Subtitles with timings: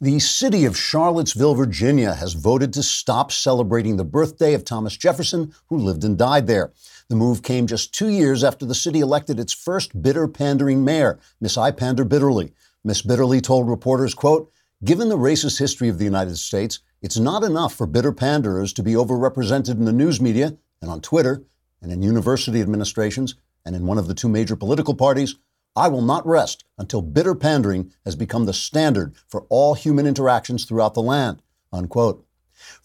[0.00, 5.52] The city of Charlottesville, Virginia has voted to stop celebrating the birthday of Thomas Jefferson,
[5.66, 6.72] who lived and died there.
[7.08, 11.18] The move came just two years after the city elected its first bitter pandering mayor,
[11.40, 12.52] Miss I Pander Bitterly.
[12.84, 14.52] Miss Bitterly told reporters, quote,
[14.84, 18.84] Given the racist history of the United States, it's not enough for bitter panderers to
[18.84, 21.42] be overrepresented in the news media and on Twitter
[21.82, 23.34] and in university administrations
[23.64, 25.34] and in one of the two major political parties.
[25.78, 30.64] I will not rest until bitter pandering has become the standard for all human interactions
[30.64, 31.40] throughout the land.
[31.72, 32.26] Unquote.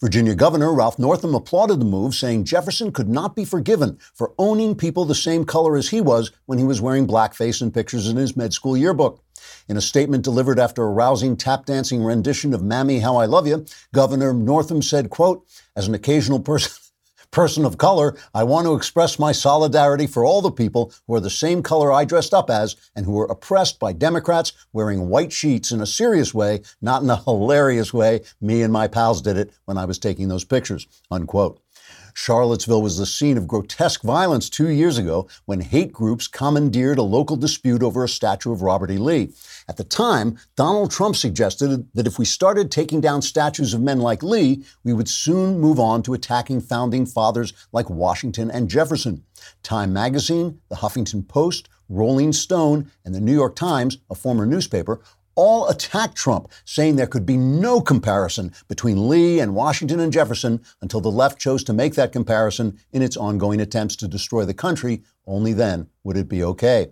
[0.00, 4.76] Virginia Governor Ralph Northam applauded the move, saying Jefferson could not be forgiven for owning
[4.76, 8.16] people the same color as he was when he was wearing blackface in pictures in
[8.16, 9.20] his med school yearbook.
[9.68, 13.48] In a statement delivered after a rousing tap dancing rendition of Mammy How I Love
[13.48, 16.70] You, Governor Northam said, quote, as an occasional person
[17.34, 21.20] person of color, I want to express my solidarity for all the people who are
[21.20, 25.32] the same color I dressed up as and who were oppressed by Democrats wearing white
[25.32, 28.20] sheets in a serious way, not in a hilarious way.
[28.40, 30.86] Me and my pals did it when I was taking those pictures.
[31.10, 31.60] Unquote.
[32.14, 37.02] Charlottesville was the scene of grotesque violence two years ago when hate groups commandeered a
[37.02, 38.98] local dispute over a statue of Robert E.
[38.98, 39.32] Lee.
[39.68, 43.98] At the time, Donald Trump suggested that if we started taking down statues of men
[43.98, 49.24] like Lee, we would soon move on to attacking founding fathers like Washington and Jefferson.
[49.62, 55.00] Time magazine, the Huffington Post, Rolling Stone, and the New York Times, a former newspaper,
[55.36, 60.62] all attacked Trump, saying there could be no comparison between Lee and Washington and Jefferson
[60.80, 64.54] until the left chose to make that comparison in its ongoing attempts to destroy the
[64.54, 65.02] country.
[65.26, 66.88] Only then would it be okay.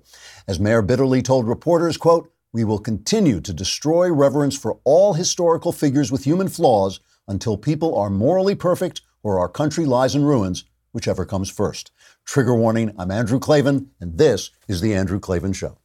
[0.48, 5.72] As Mayor Bitterly told reporters, quote, we will continue to destroy reverence for all historical
[5.72, 10.64] figures with human flaws until people are morally perfect or our country lies in ruins,
[10.92, 11.90] whichever comes first.
[12.24, 15.78] Trigger warning, I'm Andrew Klavan, and this is The Andrew Klavan Show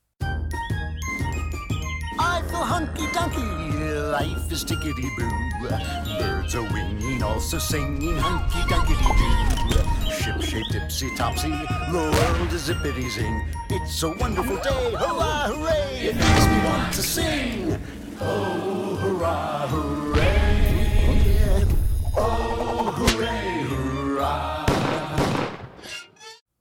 [5.17, 5.29] boo.
[6.19, 8.95] Birds are winging, also singing hunky dunky
[9.69, 10.11] doo.
[10.11, 13.45] Ship shape tipsy topsy, the world is zippity zing.
[13.69, 16.07] It's a wonderful day, hurrah, hooray!
[16.07, 17.79] It makes me want to sing.
[18.21, 21.65] Oh, hurrah, hooray!
[22.15, 24.65] Oh, hooray, hurrah!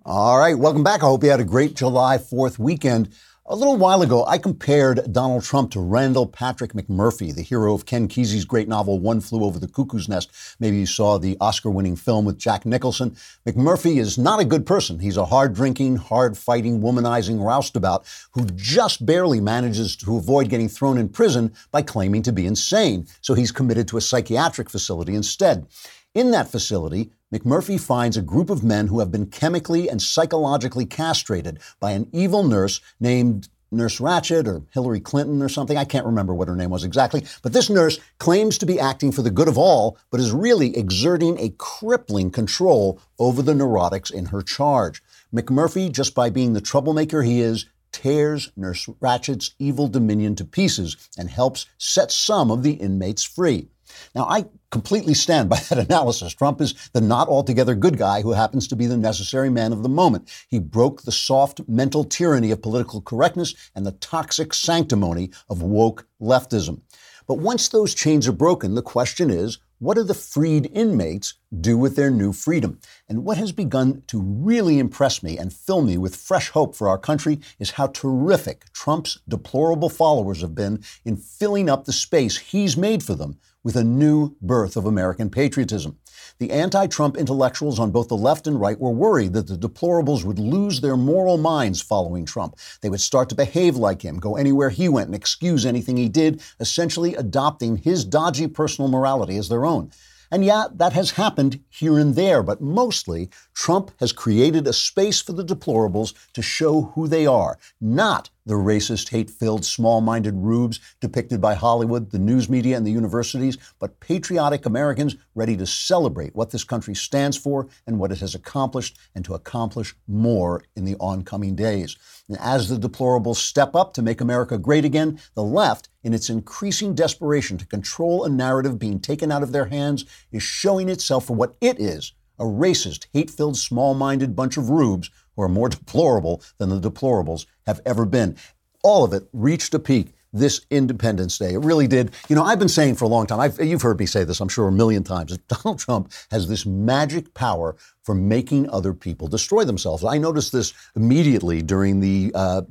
[0.04, 1.02] All right, welcome back.
[1.02, 3.10] I hope you had a great July 4th weekend.
[3.48, 7.86] A little while ago, I compared Donald Trump to Randall Patrick McMurphy, the hero of
[7.86, 10.32] Ken Kesey's great novel One Flew Over the Cuckoo's Nest.
[10.58, 13.16] Maybe you saw the Oscar winning film with Jack Nicholson.
[13.46, 14.98] McMurphy is not a good person.
[14.98, 20.68] He's a hard drinking, hard fighting, womanizing roustabout who just barely manages to avoid getting
[20.68, 23.06] thrown in prison by claiming to be insane.
[23.20, 25.68] So he's committed to a psychiatric facility instead.
[26.16, 30.86] In that facility, McMurphy finds a group of men who have been chemically and psychologically
[30.86, 35.76] castrated by an evil nurse named Nurse Ratched or Hillary Clinton or something.
[35.76, 37.26] I can't remember what her name was exactly.
[37.42, 40.74] But this nurse claims to be acting for the good of all, but is really
[40.74, 45.02] exerting a crippling control over the neurotics in her charge.
[45.34, 50.96] McMurphy, just by being the troublemaker he is, tears Nurse Ratched's evil dominion to pieces
[51.18, 53.68] and helps set some of the inmates free.
[54.14, 56.34] Now, I completely stand by that analysis.
[56.34, 59.82] Trump is the not altogether good guy who happens to be the necessary man of
[59.82, 60.30] the moment.
[60.48, 66.06] He broke the soft mental tyranny of political correctness and the toxic sanctimony of woke
[66.20, 66.80] leftism.
[67.26, 71.76] But once those chains are broken, the question is what do the freed inmates do
[71.76, 72.80] with their new freedom?
[73.10, 76.88] And what has begun to really impress me and fill me with fresh hope for
[76.88, 82.38] our country is how terrific Trump's deplorable followers have been in filling up the space
[82.38, 85.98] he's made for them with a new birth of American patriotism.
[86.38, 90.22] The anti Trump intellectuals on both the left and right were worried that the deplorables
[90.22, 92.56] would lose their moral minds following Trump.
[92.80, 96.08] They would start to behave like him, go anywhere he went, and excuse anything he
[96.08, 99.90] did, essentially adopting his dodgy personal morality as their own.
[100.30, 105.20] And yeah, that has happened here and there, but mostly Trump has created a space
[105.20, 110.34] for the deplorables to show who they are, not the racist, hate filled, small minded
[110.36, 115.66] rubes depicted by Hollywood, the news media, and the universities, but patriotic Americans ready to
[115.66, 120.62] celebrate what this country stands for and what it has accomplished, and to accomplish more
[120.76, 121.96] in the oncoming days.
[122.28, 126.30] And as the deplorables step up to make America great again, the left, in its
[126.30, 131.26] increasing desperation to control a narrative being taken out of their hands, is showing itself
[131.26, 135.48] for what it is a racist, hate filled, small minded bunch of rubes who are
[135.48, 138.36] more deplorable than the deplorables have ever been.
[138.84, 141.54] All of it reached a peak this Independence Day.
[141.54, 142.12] It really did.
[142.28, 144.40] You know, I've been saying for a long time, I've, you've heard me say this,
[144.40, 149.28] I'm sure, a million times, Donald Trump has this magic power for making other people
[149.28, 150.04] destroy themselves.
[150.04, 152.62] I noticed this immediately during the, uh,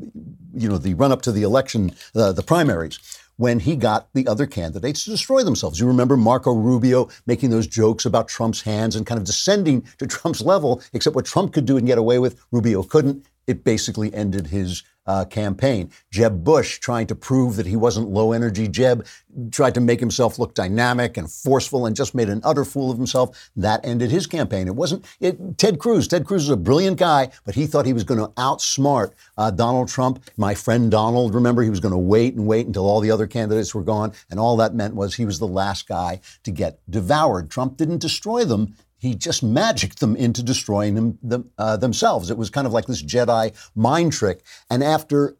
[0.53, 2.99] you know, the run up to the election, uh, the primaries
[3.37, 5.79] when he got the other candidates to destroy themselves.
[5.79, 10.07] You remember Marco Rubio making those jokes about Trump's hands and kind of descending to
[10.07, 13.25] Trump's level, except what Trump could do and get away with, Rubio couldn't.
[13.47, 15.91] It basically ended his uh, campaign.
[16.11, 18.67] Jeb Bush trying to prove that he wasn't low energy.
[18.67, 19.05] Jeb
[19.51, 22.97] tried to make himself look dynamic and forceful and just made an utter fool of
[22.97, 23.51] himself.
[23.55, 24.67] That ended his campaign.
[24.67, 26.07] It wasn't it, Ted Cruz.
[26.07, 29.51] Ted Cruz is a brilliant guy, but he thought he was going to outsmart uh,
[29.51, 30.23] Donald Trump.
[30.37, 33.27] My friend Donald, remember, he was going to wait and wait until all the other
[33.27, 34.13] candidates were gone.
[34.29, 37.49] And all that meant was he was the last guy to get devoured.
[37.49, 42.29] Trump didn't destroy them he just magicked them into destroying them, them uh, themselves.
[42.29, 44.41] It was kind of like this Jedi mind trick.
[44.69, 45.37] And after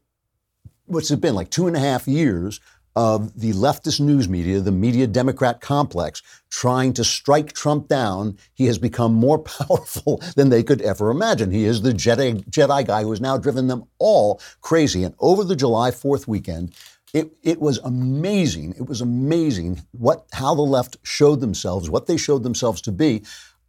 [0.85, 2.59] what's it been like two and a half years
[2.95, 8.67] of the leftist news media, the media Democrat complex, trying to strike Trump down, he
[8.67, 11.51] has become more powerful than they could ever imagine.
[11.51, 15.03] He is the Jedi, Jedi guy who has now driven them all crazy.
[15.03, 16.73] And over the July 4th weekend,
[17.15, 18.73] it, it was amazing.
[18.77, 23.23] It was amazing what how the left showed themselves, what they showed themselves to be.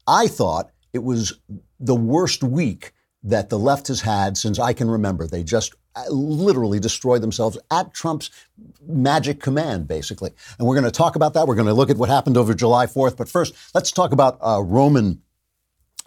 [0.04, 1.38] I thought it was
[1.78, 5.28] the worst week that the left has had since I can remember.
[5.28, 8.30] They just uh, literally destroyed themselves at Trump's
[8.84, 10.32] magic command, basically.
[10.58, 11.46] And we're going to talk about that.
[11.46, 13.16] We're going to look at what happened over July 4th.
[13.16, 15.22] But first, let's talk about uh, Roman.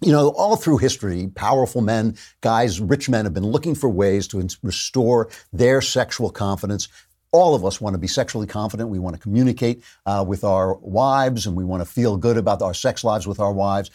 [0.01, 4.29] You know, all through history, powerful men, guys, rich men have been looking for ways
[4.29, 6.87] to restore their sexual confidence
[7.31, 8.89] all of us want to be sexually confident.
[8.89, 12.61] We want to communicate uh, with our wives and we want to feel good about
[12.61, 13.91] our sex lives with our wives.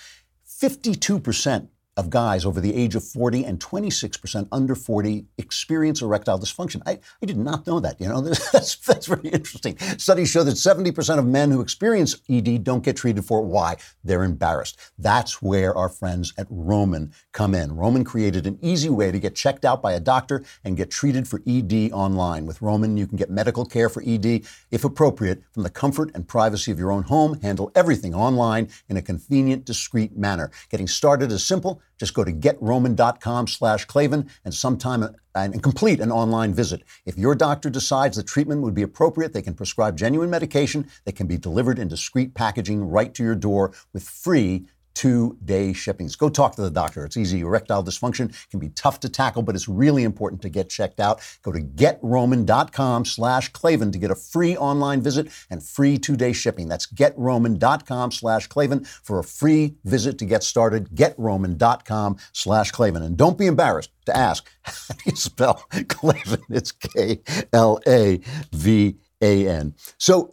[0.47, 6.83] 52% of guys over the age of 40 and 26% under 40 experience erectile dysfunction.
[6.87, 8.01] I, I did not know that.
[8.01, 8.21] You know,
[8.53, 9.79] that's, that's very interesting.
[9.99, 13.45] Studies show that 70% of men who experience ED don't get treated for it.
[13.45, 13.77] Why?
[14.03, 14.79] They're embarrassed.
[14.99, 17.77] That's where our friends at Roman come in.
[17.77, 21.29] Roman created an easy way to get checked out by a doctor and get treated
[21.29, 22.47] for ED online.
[22.47, 26.27] With Roman, you can get medical care for ED, if appropriate, from the comfort and
[26.27, 30.51] privacy of your own home, handle everything online in a convenient, discreet manner.
[30.71, 36.01] Getting started is simple just go to getroman.com slash Klavan and sometime uh, and complete
[36.01, 36.83] an online visit.
[37.07, 41.17] If your doctor decides the treatment would be appropriate, they can prescribe genuine medication that
[41.17, 46.17] can be delivered in discreet packaging right to your door with free two day shippings.
[46.17, 47.05] Go talk to the doctor.
[47.05, 47.41] It's easy.
[47.41, 51.21] Erectile dysfunction can be tough to tackle, but it's really important to get checked out.
[51.43, 56.33] Go to getroman.com slash Klavan to get a free online visit and free two day
[56.33, 56.69] shipping.
[56.69, 60.91] That's getroman.com slash Klavan for a free visit to get started.
[60.91, 63.03] Getroman.com slash Klavan.
[63.03, 66.43] And don't be embarrassed to ask how do you spell Klavan?
[66.51, 67.21] It's K
[67.53, 68.21] L A
[68.53, 69.75] V A N.
[69.99, 70.33] So,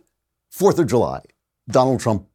[0.53, 1.21] 4th of July,
[1.69, 2.27] Donald Trump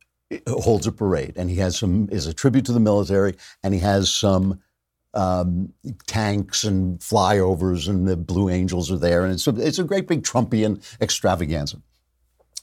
[0.48, 3.80] holds a parade, and he has some is a tribute to the military, and he
[3.80, 4.60] has some
[5.14, 5.72] um,
[6.06, 10.06] tanks and flyovers, and the Blue Angels are there, and it's a, it's a great
[10.06, 11.78] big Trumpian extravaganza.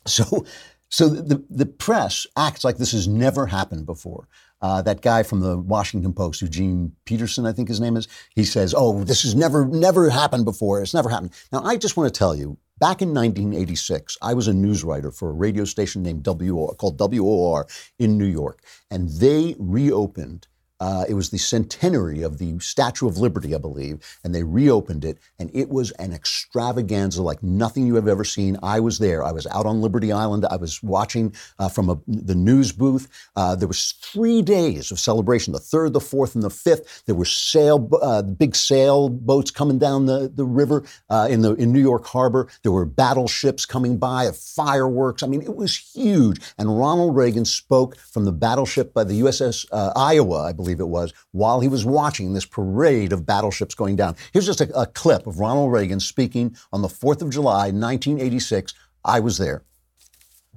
[0.06, 0.45] So,
[0.89, 4.27] so the the press acts like this has never happened before.
[4.62, 8.44] Uh, that guy from the Washington Post, Eugene Peterson, I think his name is, he
[8.44, 10.81] says, "Oh, this has never never happened before.
[10.81, 14.47] It's never happened." Now, I just want to tell you, Back in 1986, I was
[14.47, 17.67] a news writer for a radio station named WOR, called WOR
[17.99, 20.47] in New York, and they reopened
[20.79, 25.05] uh, it was the centenary of the Statue of Liberty, I believe, and they reopened
[25.05, 28.57] it, and it was an extravaganza like nothing you have ever seen.
[28.63, 29.23] I was there.
[29.23, 30.45] I was out on Liberty Island.
[30.49, 33.07] I was watching uh, from a, the news booth.
[33.35, 37.03] Uh, there was three days of celebration: the third, the fourth, and the fifth.
[37.06, 41.71] There were sail, uh, big sailboats coming down the the river uh, in the in
[41.71, 42.49] New York Harbor.
[42.63, 45.23] There were battleships coming by, fireworks.
[45.23, 46.42] I mean, it was huge.
[46.57, 50.87] And Ronald Reagan spoke from the battleship by the USS uh, Iowa, I believe believe
[50.87, 54.15] it was, while he was watching this parade of battleships going down.
[54.31, 58.73] Here's just a, a clip of Ronald Reagan speaking on the 4th of July, 1986.
[59.06, 59.63] I was there.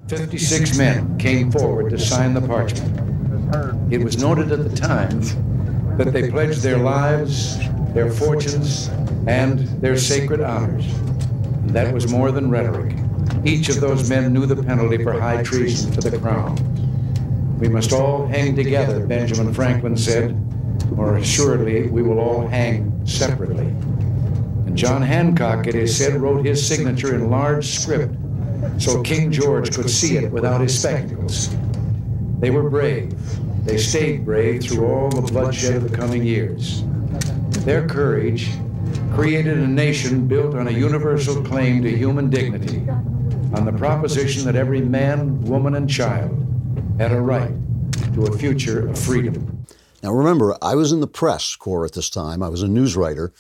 [0.08, 3.92] 56 men came forward to sign the parchment.
[3.92, 5.20] It was noted at the time
[5.96, 7.58] that they pledged their lives,
[7.92, 8.88] their fortunes,
[9.26, 10.87] and their sacred honors.
[10.94, 12.94] And that was more than rhetoric.
[13.44, 16.56] Each of those men knew the penalty for high treason to the crown.
[17.58, 20.36] We must all hang together, Benjamin Franklin said,
[20.98, 23.66] or assuredly we will all hang separately.
[24.66, 28.14] And John Hancock, it is said, wrote his signature in large script
[28.78, 31.48] so King George could see it without his spectacles.
[32.40, 33.14] They were brave.
[33.64, 36.84] They stayed brave through all the bloodshed of the coming years.
[37.64, 38.50] Their courage
[39.14, 42.86] created a nation built on a universal claim to human dignity,
[43.54, 46.46] on the proposition that every man, woman, and child
[46.99, 47.53] had a right
[48.15, 49.67] to a future of freedom.
[50.03, 52.43] Now, remember, I was in the press corps at this time.
[52.43, 53.33] I was a news writer.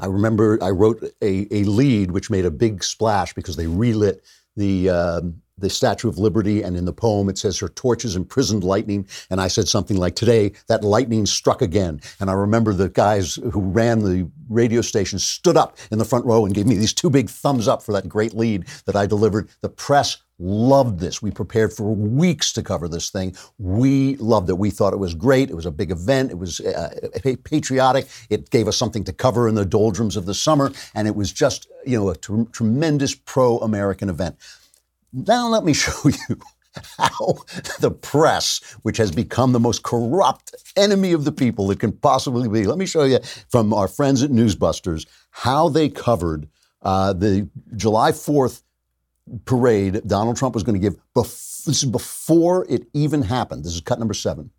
[0.00, 4.24] I remember I wrote a, a lead which made a big splash because they relit
[4.56, 8.64] the um, the Statue of Liberty, and in the poem it says her torches imprisoned
[8.64, 9.06] lightning.
[9.30, 13.36] And I said something like, "Today that lightning struck again." And I remember the guys
[13.36, 16.92] who ran the radio station stood up in the front row and gave me these
[16.92, 19.48] two big thumbs up for that great lead that I delivered.
[19.60, 21.22] The press loved this.
[21.22, 23.36] We prepared for weeks to cover this thing.
[23.58, 24.58] We loved it.
[24.58, 25.50] We thought it was great.
[25.50, 26.30] It was a big event.
[26.30, 27.10] It was uh,
[27.44, 28.06] patriotic.
[28.30, 31.32] It gave us something to cover in the doldrums of the summer, and it was
[31.32, 34.36] just you know a tr- tremendous pro-American event.
[35.12, 36.38] Now let me show you
[36.98, 37.36] how
[37.80, 42.48] the press, which has become the most corrupt enemy of the people it can possibly
[42.48, 46.48] be, let me show you from our friends at Newsbusters how they covered
[46.82, 48.62] uh, the July 4th
[49.44, 50.98] parade Donald Trump was going to give.
[51.14, 53.64] Bef- this is before it even happened.
[53.64, 54.50] This is cut number seven.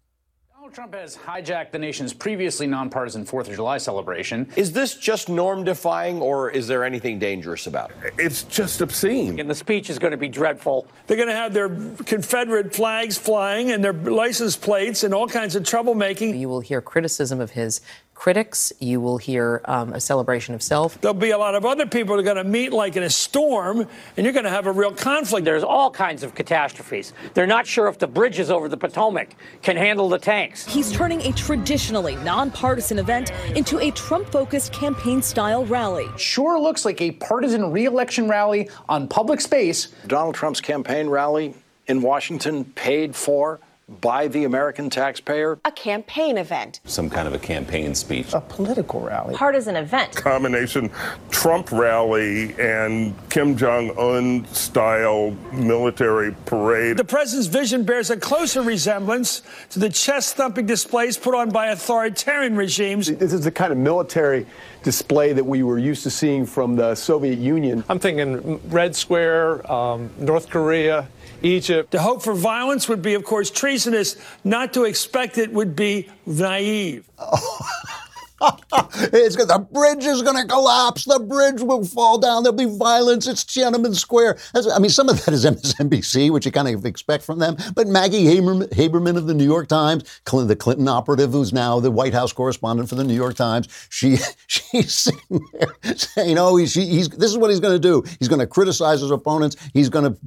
[0.55, 4.49] Donald Trump has hijacked the nation's previously nonpartisan 4th of July celebration.
[4.55, 8.15] Is this just norm defying, or is there anything dangerous about it?
[8.17, 9.39] It's just obscene.
[9.39, 10.87] And the speech is going to be dreadful.
[11.05, 15.55] They're going to have their Confederate flags flying and their license plates and all kinds
[15.55, 16.39] of troublemaking.
[16.39, 17.81] You will hear criticism of his
[18.15, 18.73] critics.
[18.79, 20.99] You will hear um, a celebration of self.
[21.01, 23.09] There'll be a lot of other people who are going to meet like in a
[23.09, 25.45] storm, and you're going to have a real conflict.
[25.45, 27.13] There's all kinds of catastrophes.
[27.33, 30.65] They're not sure if the bridges over the Potomac can handle the tanks.
[30.65, 36.07] He's turning a traditionally nonpartisan event into a Trump focused campaign style rally.
[36.17, 39.89] Sure looks like a partisan reelection rally on public space.
[40.07, 41.53] Donald Trump's campaign rally
[41.87, 43.59] in Washington paid for
[44.01, 45.59] by the American taxpayer?
[45.65, 46.79] A campaign event.
[46.85, 48.33] Some kind of a campaign speech.
[48.33, 49.35] A political rally.
[49.35, 50.15] Partisan event.
[50.15, 50.89] Combination
[51.29, 56.97] Trump rally and Kim Jong un style military parade.
[56.97, 61.67] The president's vision bears a closer resemblance to the chest thumping displays put on by
[61.67, 63.07] authoritarian regimes.
[63.07, 64.45] This is the kind of military
[64.83, 67.83] display that we were used to seeing from the Soviet Union.
[67.89, 71.07] I'm thinking Red Square, um, North Korea,
[71.45, 71.91] Egypt.
[71.91, 74.15] The hope for violence would be, of course, treasonous.
[74.43, 77.07] Not to expect it would be naive.
[78.41, 81.05] it's the bridge is going to collapse.
[81.05, 82.43] The bridge will fall down.
[82.43, 83.27] There'll be violence.
[83.27, 84.37] It's Tiananmen Square.
[84.53, 87.55] That's, I mean, some of that is MSNBC, which you kind of expect from them.
[87.75, 91.91] But Maggie Haberman, Haberman of the New York Times, the Clinton operative, who's now the
[91.91, 96.73] White House correspondent for the New York Times, she she's sitting there saying, "Oh, he's,
[96.73, 98.03] he's this is what he's going to do.
[98.19, 99.55] He's going to criticize his opponents.
[99.73, 100.19] He's going to,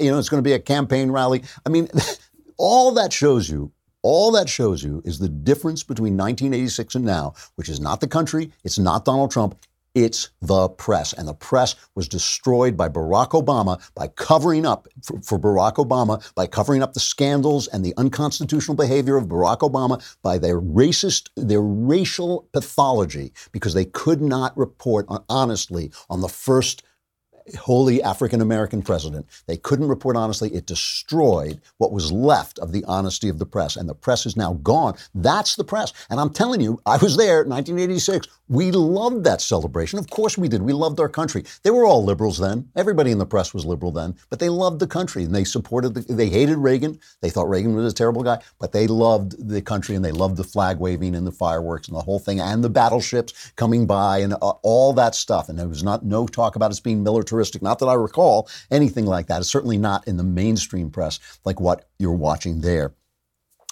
[0.00, 1.88] you know, it's going to be a campaign rally." I mean,
[2.56, 7.34] all that shows you all that shows you is the difference between 1986 and now,
[7.56, 9.58] which is not the country, it's not Donald Trump,
[9.94, 11.12] it's the press.
[11.12, 16.22] And the press was destroyed by Barack Obama by covering up, for, for, Barack Obama,
[16.34, 21.30] by covering up the scandals and the unconstitutional behavior of Barack Obama by their racist,
[21.36, 26.82] their racial pathology, because they could not report on, honestly on the first
[27.56, 29.26] wholly African American president.
[29.46, 30.54] They couldn't report honestly.
[30.54, 33.76] It destroyed what was left of the honesty of the press.
[33.76, 34.96] And the press is now gone.
[35.14, 35.92] That's the press.
[36.10, 38.26] And I'm telling you, I was there 1986.
[38.48, 39.98] We loved that celebration.
[39.98, 40.62] Of course we did.
[40.62, 41.44] We loved our country.
[41.62, 42.68] They were all liberals then.
[42.76, 44.14] Everybody in the press was liberal then.
[44.30, 46.98] But they loved the country and they supported, the, they hated Reagan.
[47.20, 48.40] They thought Reagan was a terrible guy.
[48.58, 51.96] But they loved the country and they loved the flag waving and the fireworks and
[51.96, 55.48] the whole thing and the battleships coming by and uh, all that stuff.
[55.48, 57.62] And there was not no talk about us being military militaristic.
[57.62, 59.40] Not that I recall anything like that.
[59.40, 62.92] It's certainly not in the mainstream press like what you're watching there.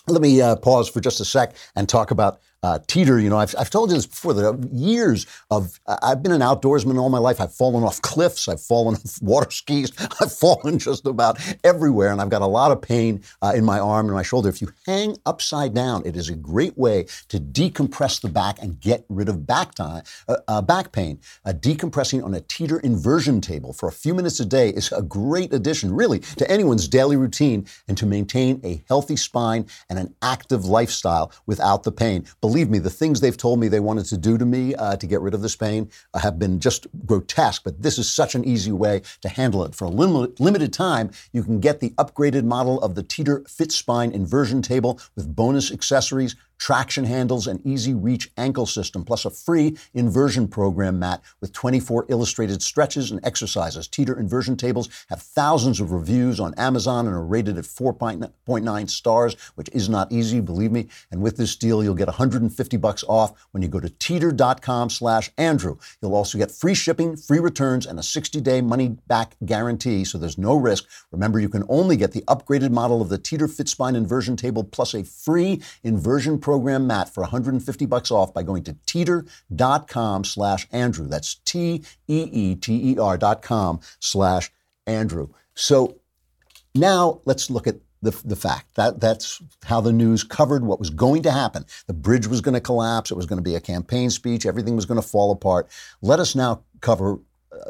[0.08, 3.21] Let me uh, pause for just a sec and talk about uh, teeter.
[3.21, 4.35] You know, I've, I've told you this before.
[4.35, 7.41] That years of I've been an outdoorsman all my life.
[7.41, 8.49] I've fallen off cliffs.
[8.49, 9.93] I've fallen off water skis.
[10.21, 13.79] I've fallen just about everywhere, and I've got a lot of pain uh, in my
[13.79, 14.49] arm and my shoulder.
[14.49, 18.81] If you hang upside down, it is a great way to decompress the back and
[18.81, 21.21] get rid of back time, uh, uh back pain.
[21.45, 25.03] Uh, decompressing on a teeter inversion table for a few minutes a day is a
[25.03, 30.15] great addition, really, to anyone's daily routine and to maintain a healthy spine and an
[30.23, 32.25] active lifestyle without the pain.
[32.47, 35.07] Believe me, the things they've told me they wanted to do to me uh, to
[35.09, 38.45] get rid of this pain uh, have been just grotesque, but this is such an
[38.45, 39.75] easy way to handle it.
[39.75, 43.73] For a lim- limited time, you can get the upgraded model of the Teeter Fit
[43.73, 49.31] Spine inversion table with bonus accessories traction handles, and easy reach ankle system, plus a
[49.31, 53.89] free inversion program mat with 24 illustrated stretches and exercises.
[53.89, 59.37] Teeter inversion tables have thousands of reviews on Amazon and are rated at 4.9 stars,
[59.55, 60.89] which is not easy, believe me.
[61.11, 65.31] And with this deal, you'll get 150 bucks off when you go to teeter.com slash
[65.39, 65.79] Andrew.
[66.01, 70.57] You'll also get free shipping, free returns, and a 60-day money-back guarantee, so there's no
[70.57, 70.85] risk.
[71.11, 74.65] Remember, you can only get the upgraded model of the Teeter Fit Spine inversion table
[74.65, 80.69] plus a free inversion program mat for 150 bucks off by going to teeter.com slash
[80.71, 81.09] Andrew.
[81.09, 84.53] That's T-E-E-T-E-R dot com slash
[84.87, 85.31] Andrew.
[85.57, 85.97] So
[86.73, 90.91] now let's look at the, the fact that that's how the news covered what was
[90.91, 91.67] going to happen.
[91.88, 93.11] The bridge was going to collapse.
[93.11, 94.47] It was going to be a campaign speech.
[94.47, 95.67] Everything was going to fall apart.
[96.00, 97.19] Let us now cover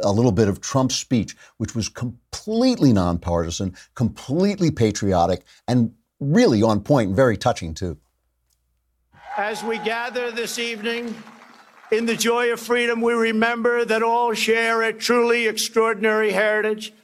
[0.02, 6.80] a little bit of Trump's speech, which was completely nonpartisan, completely patriotic, and really on
[6.82, 7.96] point and very touching too.
[9.36, 11.14] As we gather this evening
[11.92, 16.94] in the joy of freedom, we remember that all share a truly extraordinary heritage.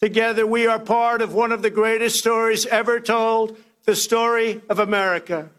[0.00, 4.78] Together, we are part of one of the greatest stories ever told the story of
[4.78, 5.50] America.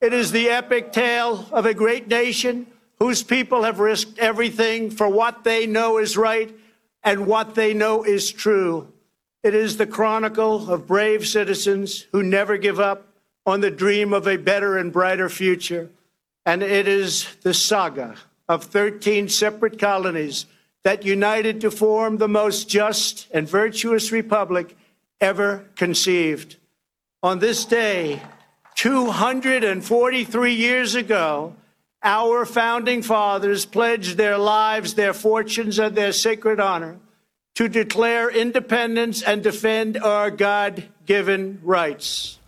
[0.00, 2.68] It is the epic tale of a great nation
[3.00, 6.56] whose people have risked everything for what they know is right
[7.02, 8.92] and what they know is true.
[9.42, 13.05] It is the chronicle of brave citizens who never give up
[13.46, 15.88] on the dream of a better and brighter future.
[16.44, 18.16] And it is the saga
[18.48, 20.46] of 13 separate colonies
[20.82, 24.76] that united to form the most just and virtuous republic
[25.20, 26.56] ever conceived.
[27.22, 28.22] On this day,
[28.76, 31.56] 243 years ago,
[32.02, 36.98] our founding fathers pledged their lives, their fortunes, and their sacred honor
[37.56, 42.38] to declare independence and defend our God given rights.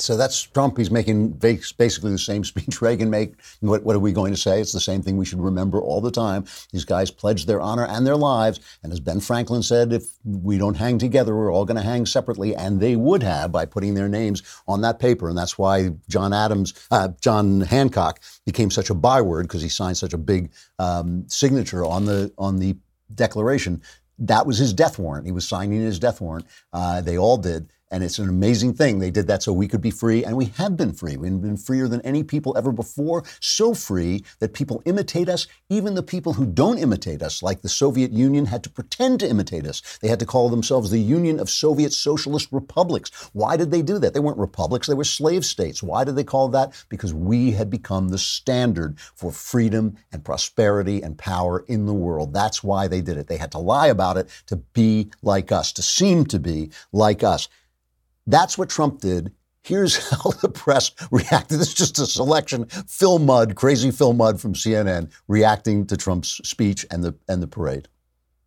[0.00, 0.78] So that's Trump.
[0.78, 3.34] He's making basically the same speech Reagan made.
[3.60, 4.60] What, what, are we going to say?
[4.60, 6.44] It's the same thing we should remember all the time.
[6.72, 8.60] These guys pledged their honor and their lives.
[8.82, 12.06] And as Ben Franklin said, if we don't hang together, we're all going to hang
[12.06, 12.54] separately.
[12.54, 15.28] And they would have by putting their names on that paper.
[15.28, 19.96] And that's why John Adams, uh, John Hancock became such a byword because he signed
[19.96, 22.76] such a big um, signature on the on the
[23.14, 23.82] Declaration.
[24.18, 25.26] That was his death warrant.
[25.26, 26.46] He was signing his death warrant.
[26.72, 27.70] Uh, they all did.
[27.90, 28.98] And it's an amazing thing.
[28.98, 31.16] They did that so we could be free, and we have been free.
[31.16, 33.24] We've been freer than any people ever before.
[33.40, 35.46] So free that people imitate us.
[35.70, 39.28] Even the people who don't imitate us, like the Soviet Union, had to pretend to
[39.28, 39.98] imitate us.
[40.02, 43.30] They had to call themselves the Union of Soviet Socialist Republics.
[43.32, 44.12] Why did they do that?
[44.12, 45.82] They weren't republics, they were slave states.
[45.82, 46.84] Why did they call that?
[46.90, 52.34] Because we had become the standard for freedom and prosperity and power in the world.
[52.34, 53.28] That's why they did it.
[53.28, 57.22] They had to lie about it to be like us, to seem to be like
[57.22, 57.48] us.
[58.28, 59.32] That's what Trump did.
[59.62, 61.58] Here's how the press reacted.
[61.58, 62.66] This is just a selection.
[62.66, 67.48] Phil Mudd, crazy Phil Mudd from CNN, reacting to Trump's speech and the and the
[67.48, 67.88] parade.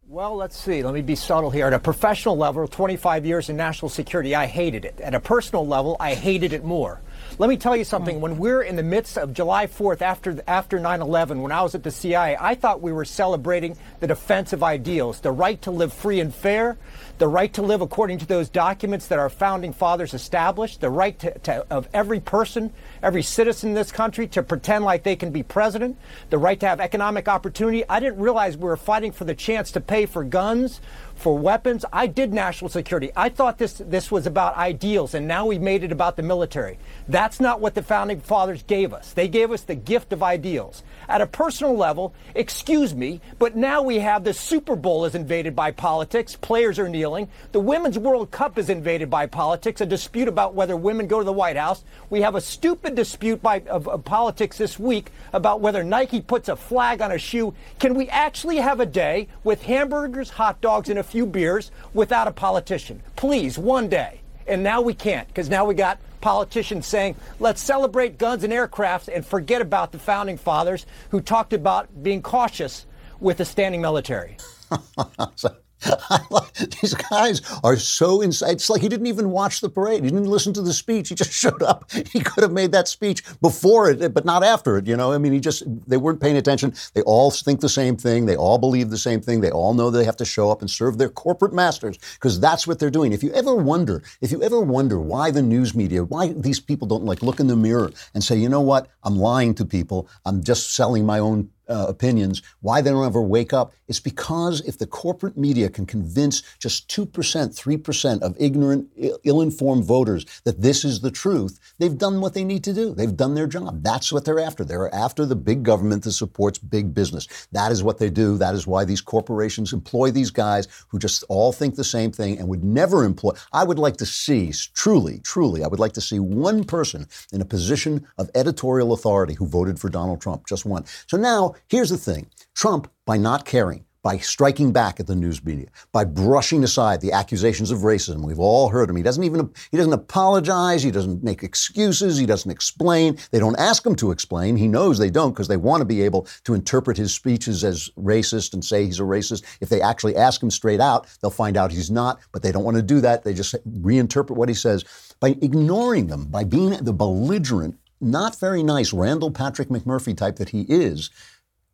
[0.07, 0.83] Well, let's see.
[0.83, 1.67] Let me be subtle here.
[1.67, 4.99] At a professional level, 25 years in national security, I hated it.
[4.99, 7.01] At a personal level, I hated it more.
[7.37, 8.21] Let me tell you something.
[8.21, 11.83] When we're in the midst of July 4th after after 9/11, when I was at
[11.83, 15.93] the CIA, I thought we were celebrating the defense of ideals, the right to live
[15.93, 16.77] free and fair,
[17.17, 21.17] the right to live according to those documents that our founding fathers established, the right
[21.19, 25.31] to, to, of every person, every citizen in this country to pretend like they can
[25.31, 25.97] be president,
[26.29, 27.83] the right to have economic opportunity.
[27.87, 30.81] I didn't realize we were fighting for the chance to pay for guns,
[31.15, 31.85] for weapons.
[31.91, 33.11] I did national security.
[33.15, 36.77] I thought this this was about ideals, and now we've made it about the military.
[37.07, 39.13] That's not what the founding fathers gave us.
[39.13, 40.83] They gave us the gift of ideals.
[41.07, 45.55] At a personal level, excuse me, but now we have the Super Bowl is invaded
[45.55, 46.35] by politics.
[46.35, 47.29] Players are kneeling.
[47.51, 49.81] The Women's World Cup is invaded by politics.
[49.81, 51.83] A dispute about whether women go to the White House.
[52.09, 56.49] We have a stupid dispute by, of, of politics this week about whether Nike puts
[56.49, 57.53] a flag on a shoe.
[57.79, 62.27] Can we actually have a day with hamburgers, hot dogs, and a few beers without
[62.27, 63.01] a politician?
[63.15, 64.21] Please, one day.
[64.47, 69.13] And now we can't because now we got politicians saying, let's celebrate guns and aircrafts
[69.13, 72.85] and forget about the founding fathers who talked about being cautious
[73.19, 74.37] with a standing military.
[76.81, 78.51] These guys are so inside.
[78.51, 80.03] It's like he didn't even watch the parade.
[80.03, 81.09] He didn't listen to the speech.
[81.09, 81.91] He just showed up.
[81.91, 84.87] He could have made that speech before it, but not after it.
[84.87, 86.73] You know, I mean, he just, they weren't paying attention.
[86.93, 88.25] They all think the same thing.
[88.25, 89.41] They all believe the same thing.
[89.41, 92.67] They all know they have to show up and serve their corporate masters because that's
[92.67, 93.13] what they're doing.
[93.13, 96.87] If you ever wonder, if you ever wonder why the news media, why these people
[96.87, 100.07] don't like look in the mirror and say, you know what, I'm lying to people.
[100.25, 104.61] I'm just selling my own uh, opinions, why they don't ever wake up, it's because
[104.61, 108.89] if the corporate media can convince just 2%, 3% of ignorant,
[109.23, 112.93] ill informed voters that this is the truth, they've done what they need to do.
[112.93, 113.83] They've done their job.
[113.83, 114.63] That's what they're after.
[114.63, 117.27] They're after the big government that supports big business.
[117.51, 118.37] That is what they do.
[118.37, 122.39] That is why these corporations employ these guys who just all think the same thing
[122.39, 123.31] and would never employ.
[123.53, 127.41] I would like to see, truly, truly, I would like to see one person in
[127.41, 130.85] a position of editorial authority who voted for Donald Trump, just one.
[131.07, 135.43] So now, here's the thing Trump, by not caring, by striking back at the news
[135.43, 138.25] media, by brushing aside the accusations of racism.
[138.25, 138.95] We've all heard him.
[138.95, 140.81] He doesn't even he doesn't apologize.
[140.81, 142.17] He doesn't make excuses.
[142.17, 143.17] He doesn't explain.
[143.31, 144.55] They don't ask him to explain.
[144.55, 147.89] He knows they don't because they want to be able to interpret his speeches as
[147.97, 149.43] racist and say he's a racist.
[149.61, 152.19] If they actually ask him straight out, they'll find out he's not.
[152.31, 153.23] But they don't want to do that.
[153.23, 154.83] They just reinterpret what he says
[155.19, 160.49] by ignoring them, by being the belligerent, not very nice Randall Patrick McMurphy type that
[160.49, 161.11] he is.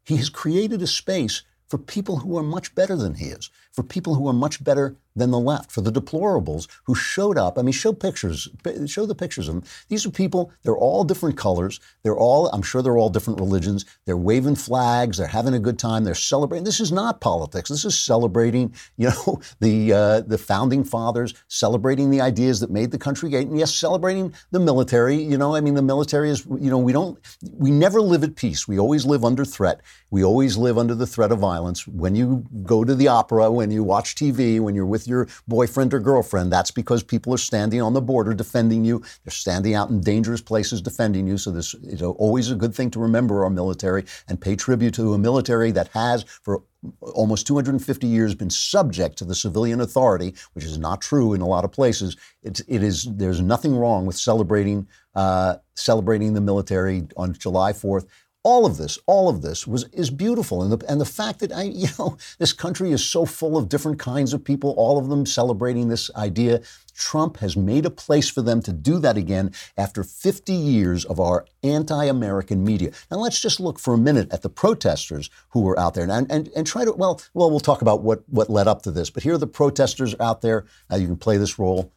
[0.07, 3.83] He has created a space for people who are much better than he is, for
[3.83, 7.57] people who are much better than the left, for the deplorables who showed up.
[7.57, 8.47] I mean, show pictures,
[8.85, 9.63] show the pictures of them.
[9.89, 11.79] These are people, they're all different colors.
[12.03, 13.85] They're all, I'm sure they're all different religions.
[14.05, 15.17] They're waving flags.
[15.17, 16.03] They're having a good time.
[16.03, 16.63] They're celebrating.
[16.63, 17.69] This is not politics.
[17.69, 22.91] This is celebrating, you know, the, uh, the founding fathers, celebrating the ideas that made
[22.91, 23.47] the country great.
[23.47, 25.21] And yes, celebrating the military.
[25.21, 27.19] You know, I mean, the military is, you know, we don't,
[27.53, 28.67] we never live at peace.
[28.67, 29.81] We always live under threat.
[30.09, 31.87] We always live under the threat of violence.
[31.87, 35.93] When you go to the opera, when you watch TV, when you're with your boyfriend
[35.93, 39.01] or girlfriend, that's because people are standing on the border defending you.
[39.23, 41.37] They're standing out in dangerous places defending you.
[41.37, 45.13] So this is always a good thing to remember our military and pay tribute to
[45.13, 46.63] a military that has, for
[47.01, 51.47] almost 250 years been subject to the civilian authority, which is not true in a
[51.47, 52.15] lot of places.
[52.43, 58.05] It's, it is there's nothing wrong with celebrating uh, celebrating the military on July 4th
[58.47, 61.51] all of this, all of this was is beautiful, and the and the fact that
[61.51, 65.09] I, you know, this country is so full of different kinds of people, all of
[65.09, 66.61] them celebrating this idea.
[66.95, 71.19] Trump has made a place for them to do that again after 50 years of
[71.19, 72.89] our anti-American media.
[73.11, 76.31] Now let's just look for a minute at the protesters who were out there and,
[76.31, 79.09] and, and try to well well we'll talk about what what led up to this,
[79.09, 80.65] but here are the protesters out there.
[80.89, 81.91] Uh, you can play this roll.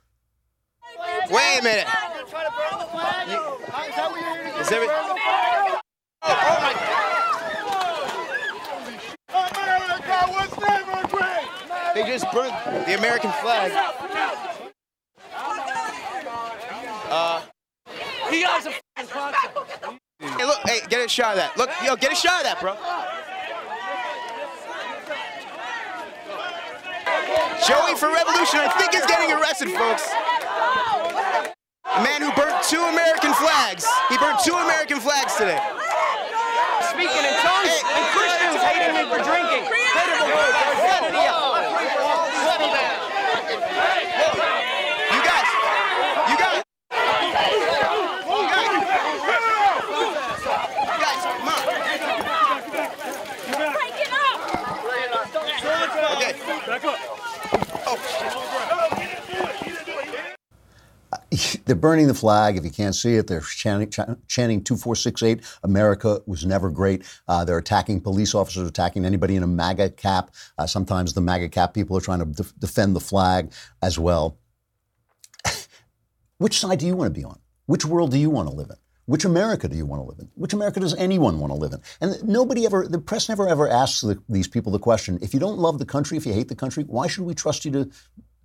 [1.30, 1.86] Wait a minute.
[4.60, 5.09] Is every,
[11.94, 12.54] They just burned
[12.86, 13.72] the American flag.
[17.12, 17.42] Uh,
[18.30, 18.72] guys are
[20.20, 21.56] Hey, look, hey, get a shot of that.
[21.56, 22.76] Look, yo, get a shot of that, bro.
[27.66, 30.08] Joey for Revolution, I think is getting arrested, folks.
[31.84, 33.86] A man who burnt two American flags.
[34.08, 35.79] He burnt two American flags today.
[37.00, 39.64] Speaking in tongues and Christians hating me for drinking.
[45.08, 45.48] You guys,
[46.28, 46.60] you guys.
[50.76, 51.64] You guys, come on.
[61.32, 61.59] Okay.
[61.70, 62.56] They're burning the flag.
[62.56, 67.04] If you can't see it, they're chanting, ch- chanting 2468, America was never great.
[67.28, 70.32] Uh, they're attacking police officers, attacking anybody in a MAGA cap.
[70.58, 73.52] Uh, sometimes the MAGA cap people are trying to def- defend the flag
[73.82, 74.36] as well.
[76.38, 77.38] Which side do you want to be on?
[77.66, 78.76] Which world do you want to live in?
[79.06, 80.28] Which America do you want to live in?
[80.34, 81.80] Which America does anyone want to live in?
[82.00, 85.38] And nobody ever, the press never ever asks the, these people the question if you
[85.38, 87.90] don't love the country, if you hate the country, why should we trust you to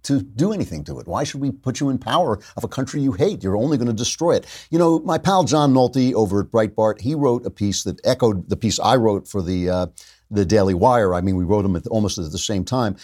[0.06, 1.08] to do anything to it?
[1.08, 3.44] Why should we put you in power of a country you hate?
[3.44, 4.46] You're only going to destroy it.
[4.70, 8.50] You know, my pal John Nolte over at Breitbart, he wrote a piece that echoed
[8.50, 9.88] the piece I wrote for the uh,
[10.32, 11.14] the Daily Wire.
[11.14, 12.96] I mean, we wrote them at almost at the same time.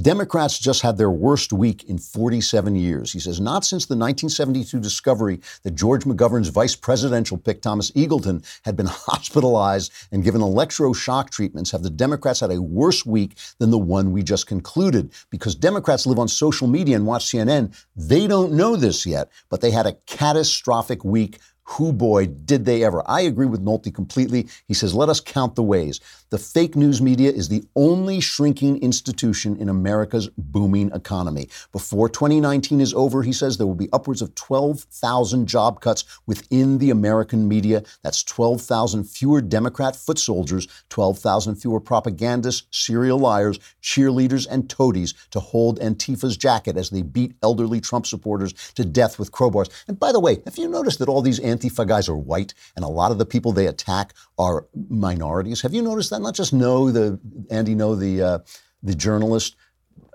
[0.00, 3.12] Democrats just had their worst week in 47 years.
[3.12, 8.44] He says, not since the 1972 discovery that George McGovern's vice presidential pick, Thomas Eagleton,
[8.64, 13.70] had been hospitalized and given electroshock treatments, have the Democrats had a worse week than
[13.70, 15.12] the one we just concluded.
[15.30, 19.60] Because Democrats live on social media and watch CNN, they don't know this yet, but
[19.60, 23.02] they had a catastrophic week who boy did they ever.
[23.06, 24.48] I agree with Nolte completely.
[24.66, 26.00] He says, let us count the ways.
[26.32, 31.50] The fake news media is the only shrinking institution in America's booming economy.
[31.72, 36.78] Before 2019 is over, he says there will be upwards of 12,000 job cuts within
[36.78, 37.82] the American media.
[38.02, 45.38] That's 12,000 fewer Democrat foot soldiers, 12,000 fewer propagandists, serial liars, cheerleaders, and toadies to
[45.38, 49.68] hold Antifa's jacket as they beat elderly Trump supporters to death with crowbars.
[49.86, 52.86] And by the way, have you noticed that all these Antifa guys are white and
[52.86, 55.60] a lot of the people they attack are minorities?
[55.60, 56.21] Have you noticed that?
[56.22, 57.18] Not just know the
[57.50, 58.38] Andy Ngo the uh,
[58.82, 59.56] the journalist,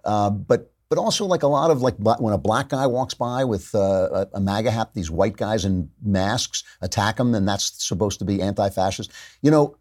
[0.04, 3.44] uh, but but also like a lot of like when a black guy walks by
[3.44, 8.20] with uh, a, MAGA hat, these white guys in masks attack him, and that's supposed
[8.20, 9.12] to be anti-fascist.
[9.42, 9.78] You know,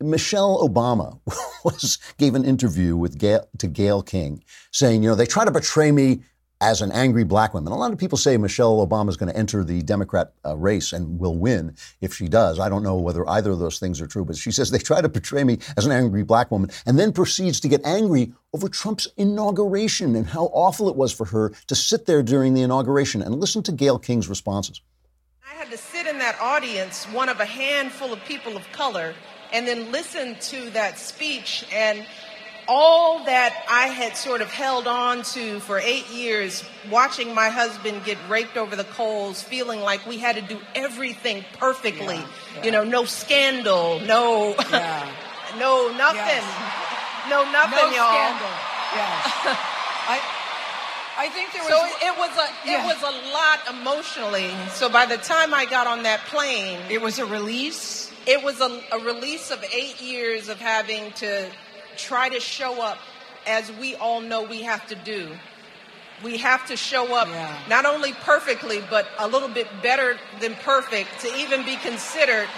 [0.00, 1.18] Michelle Obama
[1.64, 5.50] was gave an interview with Gayle, to Gayle King, saying, you know, they try to
[5.50, 6.22] betray me
[6.62, 7.72] as an angry black woman.
[7.72, 10.92] A lot of people say Michelle Obama is going to enter the Democrat uh, race
[10.92, 12.60] and will win if she does.
[12.60, 15.00] I don't know whether either of those things are true, but she says they try
[15.00, 18.68] to portray me as an angry black woman and then proceeds to get angry over
[18.68, 23.22] Trump's inauguration and how awful it was for her to sit there during the inauguration.
[23.22, 24.80] And listen to Gayle King's responses.
[25.44, 29.14] I had to sit in that audience, one of a handful of people of color,
[29.52, 32.06] and then listen to that speech and
[32.68, 38.04] all that I had sort of held on to for eight years, watching my husband
[38.04, 42.16] get raked over the coals, feeling like we had to do everything perfectly.
[42.16, 42.64] Yeah, yeah.
[42.64, 45.08] You know, no scandal, no, Yeah.
[45.58, 47.28] no nothing, Yes.
[47.28, 48.14] no nothing, no y'all.
[48.14, 48.48] scandal.
[48.94, 49.58] Yes.
[50.08, 50.20] I,
[51.18, 51.70] I think there was.
[51.70, 54.50] So it was a it was a lot emotionally.
[54.70, 58.10] So by the time I got on that plane, it was a release.
[58.26, 61.50] It was a, a release of eight years of having to
[61.96, 62.98] try to show up
[63.46, 65.32] as we all know we have to do.
[66.22, 67.28] We have to show up
[67.68, 72.48] not only perfectly, but a little bit better than perfect to even be considered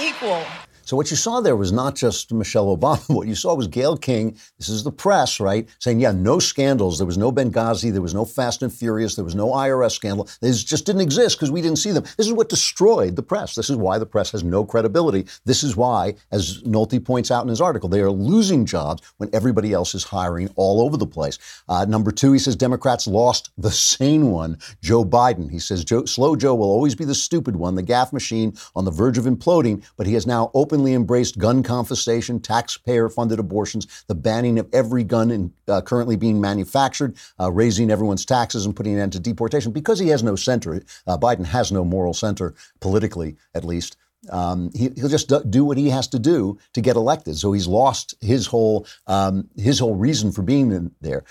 [0.00, 0.44] equal.
[0.82, 3.00] So what you saw there was not just Michelle Obama.
[3.14, 4.36] What you saw was Gayle King.
[4.60, 5.66] This is the press, right?
[5.78, 6.98] Saying, yeah, no scandals.
[6.98, 7.90] There was no Benghazi.
[7.90, 9.14] There was no Fast and Furious.
[9.14, 10.28] There was no IRS scandal.
[10.42, 12.04] These just didn't exist because we didn't see them.
[12.18, 13.54] This is what destroyed the press.
[13.54, 15.24] This is why the press has no credibility.
[15.46, 19.30] This is why, as Nolte points out in his article, they are losing jobs when
[19.32, 21.38] everybody else is hiring all over the place.
[21.66, 25.50] Uh, number two, he says Democrats lost the sane one, Joe Biden.
[25.50, 28.84] He says Joe, slow Joe will always be the stupid one, the gaffe machine on
[28.84, 34.14] the verge of imploding, but he has now openly embraced gun confiscation, taxpayer-funded abortions, the
[34.14, 38.94] banning of every gun in, uh, currently being manufactured, uh, raising everyone's taxes and putting
[38.94, 40.82] an end to deportation because he has no center.
[41.06, 43.96] Uh, Biden has no moral center politically, at least.
[44.28, 47.38] Um, he, will just do- what he has to do to get elected.
[47.38, 51.24] So he's lost his whole um, his whole reason for being in there.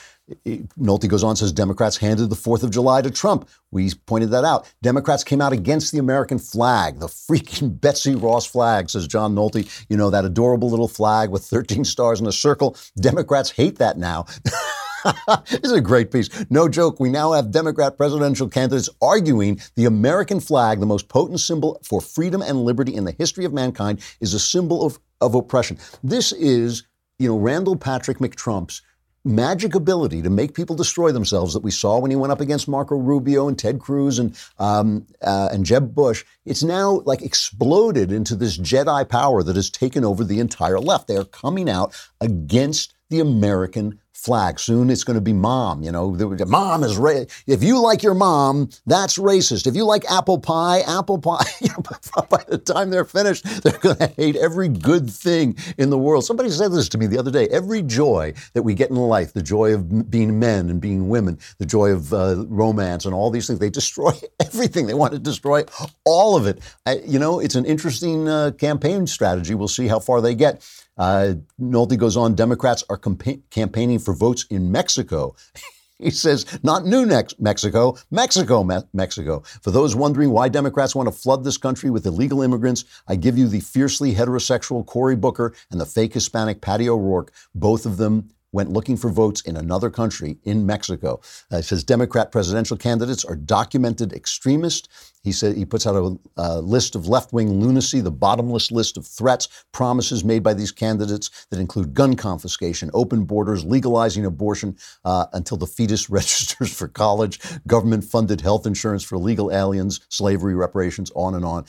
[0.46, 3.50] Nolte goes on says Democrats handed the Fourth of July to Trump.
[3.72, 4.72] We pointed that out.
[4.82, 9.86] Democrats came out against the American flag, the freaking Betsy Ross flag, says John Nolte.
[9.90, 12.76] You know that adorable little flag with 13 stars in a circle.
[13.00, 14.26] Democrats hate that now.
[15.50, 16.30] this is a great piece.
[16.50, 17.00] No joke.
[17.00, 22.02] We now have Democrat presidential candidates arguing the American flag, the most potent symbol for
[22.02, 25.78] freedom and liberty in the history of mankind, is a symbol of, of oppression.
[26.04, 26.84] This is,
[27.18, 28.82] you know, Randall Patrick McTrump's
[29.26, 32.68] magic ability to make people destroy themselves that we saw when he went up against
[32.68, 36.24] Marco Rubio and Ted Cruz and um, uh, and Jeb Bush.
[36.46, 41.08] It's now like exploded into this Jedi power that has taken over the entire left.
[41.08, 44.60] They are coming out against the American flag.
[44.60, 45.82] Soon it's going to be mom.
[45.82, 46.12] You know,
[46.48, 49.66] mom is ra- if you like your mom, that's racist.
[49.66, 51.46] If you like apple pie, apple pie.
[52.30, 56.26] By the time they're finished, they're going to hate every good thing in the world.
[56.26, 57.48] Somebody said this to me the other day.
[57.48, 61.40] Every joy that we get in life, the joy of being men and being women,
[61.58, 64.88] the joy of uh, romance and all these things, they destroy everything.
[64.88, 65.64] They want to destroy
[66.04, 66.60] all of it.
[66.86, 69.56] I, you know, it's an interesting uh, campaign strategy.
[69.56, 70.62] We'll see how far they get.
[71.00, 75.36] Uh, Nolte goes on, Democrats are campa- campaigning for votes in Mexico.
[76.02, 77.06] He says, not New
[77.40, 79.44] Mexico, Mexico, Me- Mexico.
[79.62, 83.38] For those wondering why Democrats want to flood this country with illegal immigrants, I give
[83.38, 87.34] you the fiercely heterosexual Cory Booker and the fake Hispanic Patty O'Rourke.
[87.54, 91.20] Both of them went looking for votes in another country, in Mexico.
[91.52, 95.14] Uh, says Democrat presidential candidates are documented extremists.
[95.22, 99.06] He said he puts out a, a list of left-wing lunacy, the bottomless list of
[99.06, 105.26] threats, promises made by these candidates that include gun confiscation, open borders, legalizing abortion uh,
[105.34, 111.36] until the fetus registers for college, government-funded health insurance for illegal aliens, slavery reparations, on
[111.36, 111.66] and on.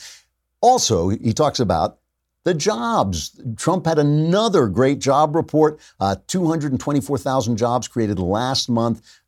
[0.61, 1.97] Also, he talks about
[2.43, 3.39] the jobs.
[3.57, 5.79] Trump had another great job report.
[5.99, 9.19] Uh, 224,000 jobs created last month.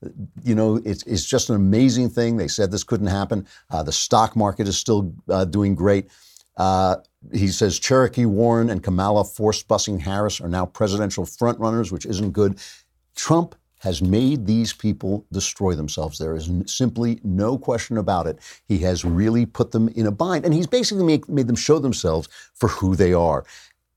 [0.44, 2.38] You know, it's, it's just an amazing thing.
[2.38, 3.48] They said this couldn't happen.
[3.70, 6.10] Uh, the stock market is still uh, doing great.
[6.58, 6.98] Uh,
[7.32, 12.32] he says Cherokee Warren and Kamala force busing Harris are now presidential frontrunners, which isn't
[12.32, 12.60] good.
[13.16, 16.18] Trump has made these people destroy themselves.
[16.18, 18.40] There is simply no question about it.
[18.66, 21.80] He has really put them in a bind, and he's basically make, made them show
[21.80, 23.44] themselves for who they are.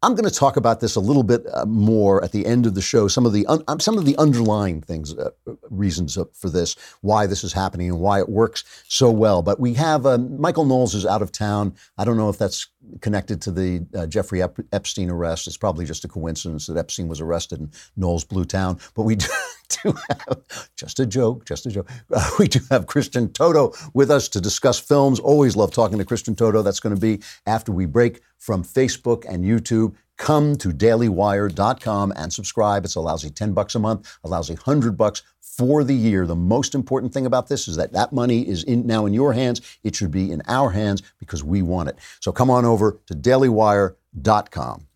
[0.03, 2.75] I'm going to talk about this a little bit uh, more at the end of
[2.75, 3.09] the show.
[3.09, 5.31] Some of the un- um, some of the underlying things, uh,
[5.71, 9.43] reasons uh, for this, why this is happening, and why it works so well.
[9.43, 11.75] But we have um, Michael Knowles is out of town.
[11.97, 12.67] I don't know if that's
[13.01, 15.47] connected to the uh, Jeffrey Ep- Epstein arrest.
[15.47, 18.79] It's probably just a coincidence that Epstein was arrested and Knowles blew town.
[18.95, 19.27] But we do,
[19.83, 21.89] do have just a joke, just a joke.
[22.13, 25.19] Uh, we do have Christian Toto with us to discuss films.
[25.21, 26.63] Always love talking to Christian Toto.
[26.63, 29.95] That's going to be after we break from Facebook and YouTube.
[30.17, 32.85] Come to dailywire.com and subscribe.
[32.85, 36.27] It's a lousy 10 bucks a month, a lousy 100 bucks for the year.
[36.27, 39.33] The most important thing about this is that that money is in, now in your
[39.33, 39.61] hands.
[39.85, 41.99] It should be in our hands because we want it.
[42.21, 44.87] So come on over to dailywire.com.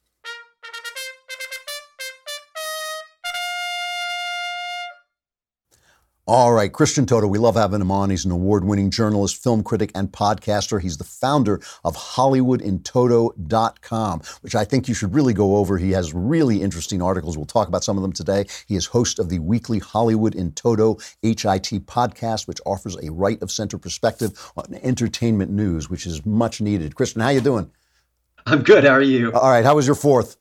[6.26, 8.10] All right, Christian Toto, we love having him on.
[8.10, 10.80] He's an award winning journalist, film critic, and podcaster.
[10.80, 15.78] He's the founder of HollywoodInToto.com, which I think you should really go over.
[15.78, 17.36] He has really interesting articles.
[17.36, 18.46] We'll talk about some of them today.
[18.68, 23.42] He is host of the weekly Hollywood in Toto HIT podcast, which offers a right
[23.42, 26.94] of center perspective on entertainment news, which is much needed.
[26.94, 27.68] Christian, how you doing?
[28.46, 28.84] I'm good.
[28.84, 29.32] How are you?
[29.32, 30.36] All right, how was your fourth?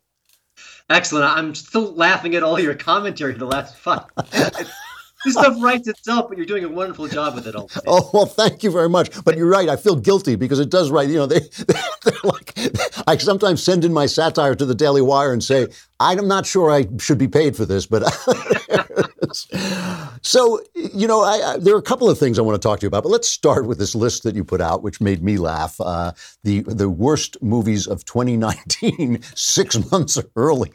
[0.89, 1.25] Excellent.
[1.25, 4.05] I'm still laughing at all your commentary the last five.
[5.25, 7.69] this stuff writes itself, but you're doing a wonderful job with it all.
[7.88, 9.23] Oh well, thank you very much.
[9.23, 9.67] But you're right.
[9.67, 11.10] I feel guilty because it does write.
[11.10, 11.39] You know, they
[12.03, 12.53] they're like.
[13.08, 15.67] I sometimes send in my satire to the Daily Wire and say
[15.99, 18.03] I'm not sure I should be paid for this, but
[20.21, 22.79] so you know, I, I, there are a couple of things I want to talk
[22.79, 23.03] to you about.
[23.03, 25.79] But let's start with this list that you put out, which made me laugh.
[25.79, 26.12] Uh,
[26.43, 30.71] the the worst movies of 2019, six months early.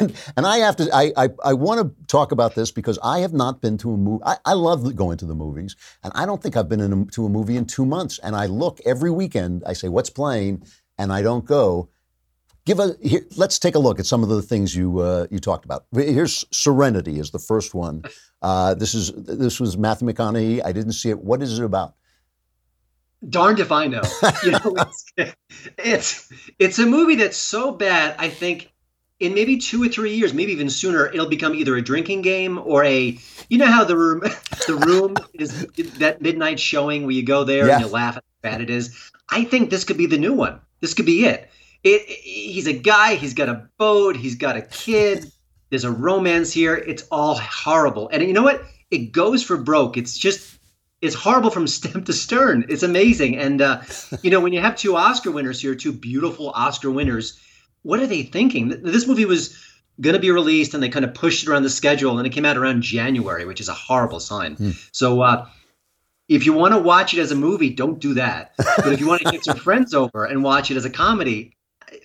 [0.00, 3.20] And, and I have to, I, I, I want to talk about this because I
[3.20, 4.22] have not been to a movie.
[4.24, 7.26] I, I love going to the movies, and I don't think I've been a, to
[7.26, 8.18] a movie in two months.
[8.18, 10.64] And I look every weekend, I say, what's playing?
[10.98, 11.88] And I don't go.
[12.66, 15.38] Give a, here, let's take a look at some of the things you, uh, you
[15.38, 15.84] talked about.
[15.92, 18.04] Here's Serenity is the first one.
[18.42, 20.60] Uh, this is, this was Matthew McConaughey.
[20.62, 21.18] I didn't see it.
[21.18, 21.94] What is it about?
[23.26, 24.02] Darned if I know.
[24.44, 25.32] You know it's,
[25.78, 28.73] it's, it's a movie that's so bad, I think
[29.24, 32.58] in maybe two or three years, maybe even sooner, it'll become either a drinking game
[32.58, 34.20] or a, you know how the room,
[34.66, 35.66] the room is
[35.98, 37.76] that midnight showing where you go there Yeah.
[37.76, 39.10] and you laugh at how bad it is.
[39.30, 40.60] I think this could be the new one.
[40.80, 41.48] This could be it.
[41.82, 43.14] It, he's a guy.
[43.14, 44.16] He's got a boat.
[44.16, 45.30] He's got a kid.
[45.70, 46.76] There's a romance here.
[46.76, 48.08] It's all horrible.
[48.12, 48.62] And you know what?
[48.90, 49.96] It goes for broke.
[49.96, 50.58] It's just,
[51.00, 52.64] it's horrible from stem to stern.
[52.68, 53.36] It's amazing.
[53.38, 53.80] And uh,
[54.22, 57.38] you know, when you have two Oscar winners here, two beautiful Oscar winners,
[57.84, 58.68] what are they thinking?
[58.82, 59.56] This movie was
[60.00, 62.30] going to be released, and they kind of pushed it around the schedule, and it
[62.30, 64.74] came out around January, which is a horrible sign.
[64.90, 65.46] So, uh,
[66.28, 68.52] if you want to watch it as a movie, don't do that.
[68.78, 71.54] But if you want to get some friends over and watch it as a comedy,
[71.88, 71.98] I,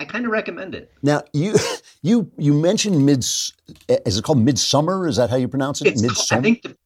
[0.00, 0.90] I kind of recommend it.
[1.02, 1.54] Now you
[2.02, 3.18] you you mentioned mid.
[3.24, 5.06] Is it called Midsummer?
[5.06, 5.88] Is that how you pronounce it?
[5.88, 6.76] It's called- I think the,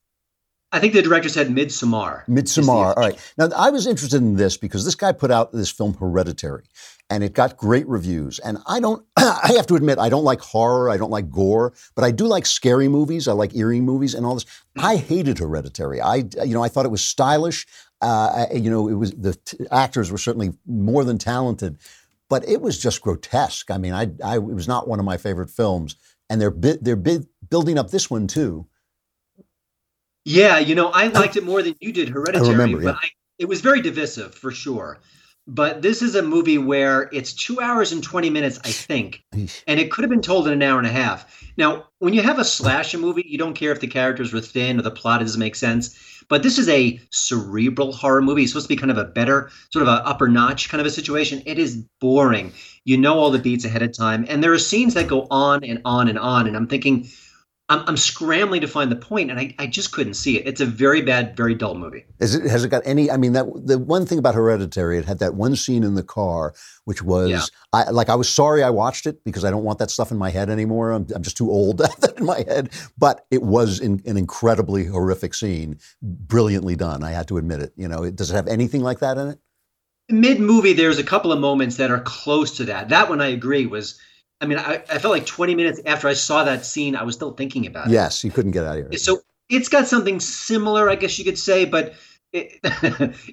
[0.72, 2.26] I think the director said Midsommar.
[2.26, 2.68] Midsommar.
[2.68, 3.18] All right.
[3.36, 6.64] Now, I was interested in this because this guy put out this film Hereditary,
[7.10, 8.38] and it got great reviews.
[8.38, 11.74] And I don't, I have to admit, I don't like horror, I don't like gore,
[11.96, 13.26] but I do like scary movies.
[13.26, 14.46] I like eerie movies and all this.
[14.78, 16.00] I hated Hereditary.
[16.00, 17.66] I, you know, I thought it was stylish.
[18.00, 21.76] Uh, you know, it was the t- actors were certainly more than talented,
[22.30, 23.70] but it was just grotesque.
[23.70, 25.96] I mean, I, I it was not one of my favorite films.
[26.30, 28.66] And they're bi- they're bi- building up this one too.
[30.24, 33.00] Yeah, you know, I liked it more than you did Hereditary, I remember, but yeah.
[33.02, 33.08] I,
[33.40, 35.00] it was very divisive for sure.
[35.52, 39.80] But this is a movie where it's two hours and 20 minutes, I think, and
[39.80, 41.26] it could have been told in an hour and a half.
[41.56, 44.78] Now, when you have a slasher movie, you don't care if the characters were thin
[44.78, 45.98] or the plot doesn't make sense.
[46.28, 48.44] But this is a cerebral horror movie.
[48.44, 50.86] It's supposed to be kind of a better, sort of an upper notch kind of
[50.86, 51.42] a situation.
[51.44, 52.52] It is boring.
[52.84, 54.26] You know all the beats ahead of time.
[54.28, 56.46] And there are scenes that go on and on and on.
[56.46, 57.08] And I'm thinking,
[57.70, 60.46] I'm, I'm scrambling to find the point, and I, I just couldn't see it.
[60.46, 62.04] It's a very bad, very dull movie.
[62.18, 63.12] Is it, has it got any?
[63.12, 66.02] I mean, that the one thing about Hereditary, it had that one scene in the
[66.02, 66.52] car,
[66.84, 67.42] which was Yeah.
[67.72, 70.18] I, like I was sorry I watched it because I don't want that stuff in
[70.18, 70.90] my head anymore.
[70.90, 72.70] I'm, I'm just too old to have that in my head.
[72.98, 77.04] But it was in, an incredibly horrific scene, brilliantly done.
[77.04, 77.72] I had to admit it.
[77.76, 79.38] You know, it, does it have anything like that in it?
[80.08, 82.88] Mid movie, there's a couple of moments that are close to that.
[82.88, 84.00] That one I agree was.
[84.40, 87.14] I mean, I, I felt like 20 minutes after I saw that scene, I was
[87.14, 87.92] still thinking about it.
[87.92, 88.98] Yes, you couldn't get out of here.
[88.98, 91.94] So it's got something similar, I guess you could say, but
[92.32, 92.60] it,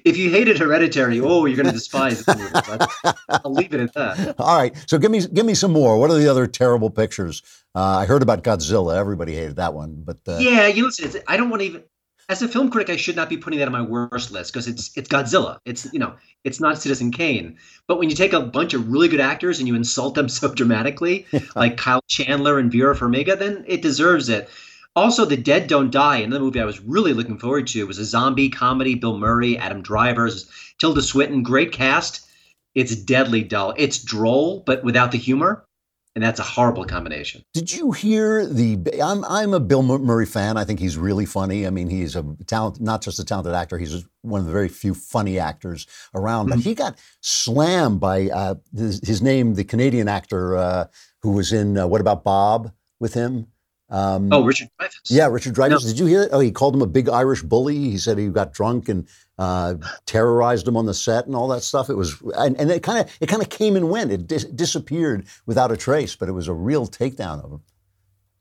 [0.04, 3.16] if you hated Hereditary, oh, you're going to despise the movie.
[3.26, 4.34] But I'll leave it at that.
[4.38, 5.98] All right, so give me give me some more.
[5.98, 7.42] What are the other terrible pictures?
[7.74, 8.96] Uh, I heard about Godzilla.
[8.96, 11.22] Everybody hated that one, but uh, Yeah, you listen.
[11.28, 11.84] I don't want to even.
[12.30, 14.68] As a film critic, I should not be putting that on my worst list because
[14.68, 15.60] it's it's Godzilla.
[15.64, 16.14] It's you know
[16.44, 17.56] it's not Citizen Kane.
[17.86, 20.52] But when you take a bunch of really good actors and you insult them so
[20.52, 24.50] dramatically, like Kyle Chandler and Vera Farmiga, then it deserves it.
[24.94, 28.04] Also, The Dead Don't Die, another movie I was really looking forward to, was a
[28.04, 28.94] zombie comedy.
[28.94, 30.28] Bill Murray, Adam Driver,
[30.78, 32.26] Tilda Swinton, great cast.
[32.74, 33.74] It's deadly dull.
[33.76, 35.64] It's droll, but without the humor,
[36.18, 37.44] and that's a horrible combination.
[37.54, 38.76] Did you hear the?
[39.00, 40.56] I'm I'm a Bill Murray fan.
[40.56, 41.64] I think he's really funny.
[41.64, 43.78] I mean, he's a talent, not just a talented actor.
[43.78, 45.86] He's one of the very few funny actors
[46.16, 46.48] around.
[46.48, 50.86] But he got slammed by uh, his, his name, the Canadian actor uh,
[51.22, 53.46] who was in uh, What About Bob with him.
[53.88, 55.10] Um, oh, Richard Dreyfuss.
[55.10, 55.86] Yeah, Richard Dreyfuss.
[55.86, 56.30] Did you hear it?
[56.32, 57.78] Oh, he called him a big Irish bully.
[57.78, 59.06] He said he got drunk and
[59.38, 59.74] uh,
[60.06, 61.88] terrorized him on the set and all that stuff.
[61.90, 64.10] It was, and, and it kind of it kind of came and went.
[64.10, 67.60] It dis- disappeared without a trace, but it was a real takedown of him.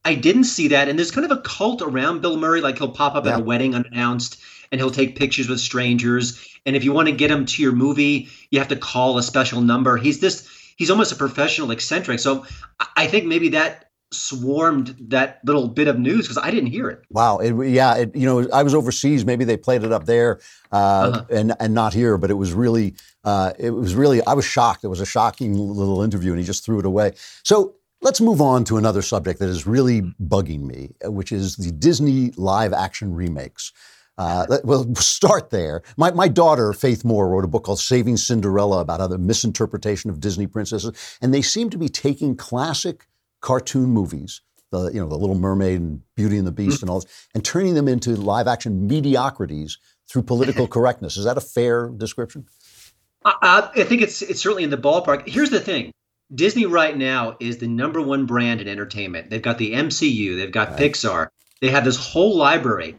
[0.06, 2.62] I didn't see that, and there's kind of a cult around Bill Murray.
[2.62, 3.34] Like he'll pop up Yeah.
[3.36, 4.38] at a wedding unannounced,
[4.72, 6.44] and he'll take pictures with strangers.
[6.66, 9.24] And if you want to get him to your movie, you have to call a
[9.24, 9.98] special number.
[9.98, 10.48] He's this.
[10.78, 12.20] He's almost a professional eccentric.
[12.20, 12.46] So
[12.80, 16.90] I- I think maybe that swarmed that little bit of news because I didn't hear
[16.90, 17.02] it.
[17.10, 17.40] Wow.
[17.40, 17.96] It, yeah.
[17.96, 19.26] It, you know, I was overseas.
[19.26, 20.40] Maybe they played it up there
[20.72, 22.18] uh, and and not here.
[22.18, 24.24] But it was really, uh, it was really.
[24.26, 24.84] I was shocked.
[24.84, 27.14] It was a shocking little interview, and he just threw it away.
[27.44, 31.72] So let's move on to another subject that is really bugging me, which is the
[31.72, 33.74] Disney live action remakes.
[34.18, 35.84] Uh, let- well, start there.
[35.96, 40.10] My, my daughter, Faith Moore, wrote a book called Saving Cinderella about how the misinterpretation
[40.10, 41.18] of Disney princesses.
[41.22, 43.08] And they seem to be taking classic
[43.42, 46.86] cartoon movies, the, you know, The Little Mermaid and Beauty and the Beast mm-hmm.
[46.86, 49.78] and all this, and turning them into live action mediocrities
[50.10, 51.18] through political correctness.
[51.18, 52.48] Is that a fair description?
[53.26, 55.28] I, I I think it's it's certainly in the ballpark.
[55.28, 55.92] Here's the thing:
[56.34, 59.30] Disney right now is the number one brand in entertainment.
[59.30, 61.30] They've got the MCU, they've got Pixar,
[61.62, 62.98] they have this whole library.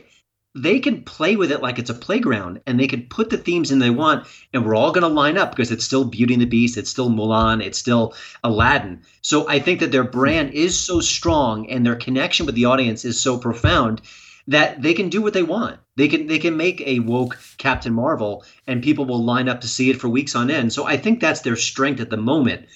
[0.55, 3.71] They can play with it like it's a playground, and they can put the themes
[3.71, 6.43] in they want, and we're all going to line up because it's still Beauty and
[6.43, 9.03] the Beast, it's still Mulan, it's still Aladdin.
[9.23, 13.05] So I think that their brand is so strong, and their connection with the audience
[13.05, 14.01] is so profound
[14.49, 15.79] that they can do what they want.
[15.97, 19.69] They can they can make a woke Captain Marvel and people will line up to
[19.69, 20.73] see it for weeks on end.
[20.73, 22.67] So I think that's their strength at the moment.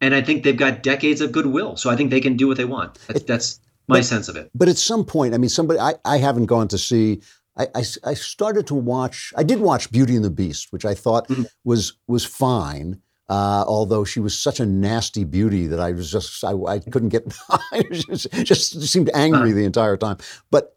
[0.00, 1.76] And I think they've got decades of goodwill.
[1.76, 2.98] So I think they can do what they want.
[3.06, 4.50] That's, that's my But- sense of it.
[4.54, 7.22] But at some point, I mean, somebody, I, I haven't gone to see.
[7.56, 9.32] I, I, I started to watch.
[9.36, 11.30] I did watch Beauty and the Beast, which I thought
[11.64, 13.00] was was fine.
[13.28, 17.10] Uh, although she was such a nasty beauty that I was just I, I couldn't
[17.10, 17.32] get.
[17.50, 20.16] I just, just seemed angry the entire time.
[20.50, 20.76] But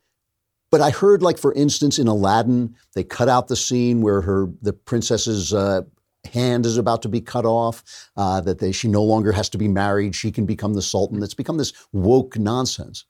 [0.71, 4.47] but I heard, like for instance, in Aladdin, they cut out the scene where her
[4.61, 5.81] the princess's uh,
[6.25, 7.83] hand is about to be cut off.
[8.17, 11.21] Uh, that they, she no longer has to be married; she can become the sultan.
[11.23, 13.05] It's become this woke nonsense.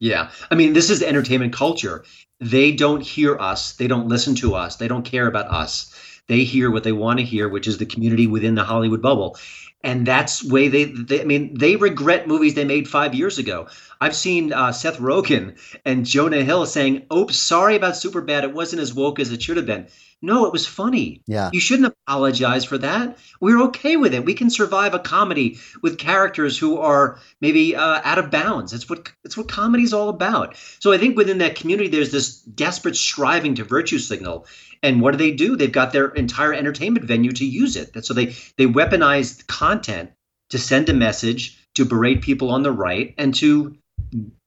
[0.00, 0.30] Yeah.
[0.50, 2.04] I mean, this is entertainment culture.
[2.40, 3.72] They don't hear us.
[3.72, 4.76] They don't listen to us.
[4.76, 5.92] They don't care about us.
[6.28, 9.36] They hear what they want to hear, which is the community within the Hollywood bubble.
[9.82, 13.68] And that's way they, they I mean, they regret movies they made five years ago.
[14.00, 18.42] I've seen uh, Seth Rogen and Jonah Hill saying, "Oops, sorry about Superbad.
[18.42, 19.86] It wasn't as woke as it should have been."
[20.20, 21.22] No, it was funny.
[21.26, 21.48] Yeah.
[21.52, 23.18] You shouldn't apologize for that.
[23.40, 24.24] We're okay with it.
[24.24, 28.72] We can survive a comedy with characters who are maybe uh, out of bounds.
[28.72, 30.56] It's what it's what comedy's all about.
[30.80, 34.46] So I think within that community, there's this desperate striving to virtue signal.
[34.82, 35.56] And what do they do?
[35.56, 38.04] They've got their entire entertainment venue to use it.
[38.04, 38.26] So they
[38.56, 40.10] they weaponize content
[40.50, 43.76] to send a message to berate people on the right and to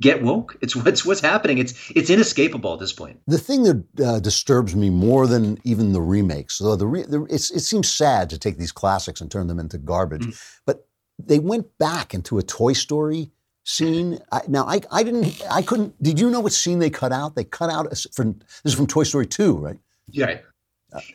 [0.02, 0.58] get woke.
[0.62, 1.58] It's what's what's happening.
[1.58, 3.20] It's it's inescapable at this point.
[3.28, 7.26] The thing that uh, disturbs me more than even the remakes, though the, re- the
[7.30, 10.88] it's, it seems sad to take these classics and turn them into garbage, but
[11.20, 13.32] they went back into a Toy Story
[13.64, 14.20] scene.
[14.32, 16.02] I, now I, I didn't I couldn't.
[16.02, 17.36] Did you know what scene they cut out?
[17.36, 19.78] They cut out a from this is from Toy Story two, right?
[20.10, 20.40] Yeah.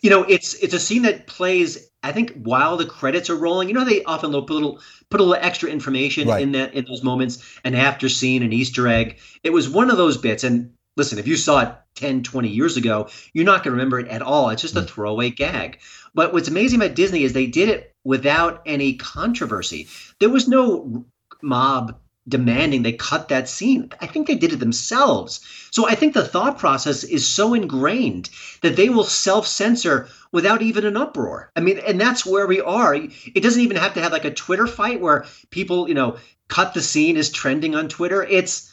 [0.01, 1.91] You know, it's it's a scene that plays.
[2.03, 4.81] I think while the credits are rolling, you know, they often put a little
[5.11, 6.43] put a little extra information Right.
[6.43, 9.19] in that in those moments, an after scene, an Easter egg.
[9.43, 10.45] It was one of those bits.
[10.45, 13.99] And listen, if you saw it 10, 20 years ago, you're not going to remember
[13.99, 14.49] it at all.
[14.51, 14.89] It's just a mm.
[14.89, 15.79] throwaway gag.
[16.15, 19.89] But what's amazing about Disney is they did it without any controversy.
[20.21, 21.05] There was no
[21.43, 21.99] mob
[22.29, 23.93] demanding they cut that scene.
[24.01, 25.41] I think they did it themselves.
[25.71, 28.31] So I think the thought process is so ingrained
[28.63, 31.51] that they will self censor without even an uproar.
[31.55, 32.95] I mean, and that's where we are.
[32.95, 36.17] It doesn't even have to have like a Twitter fight where people, you know,
[36.49, 38.23] cut the scene is trending on Twitter.
[38.23, 38.73] It's,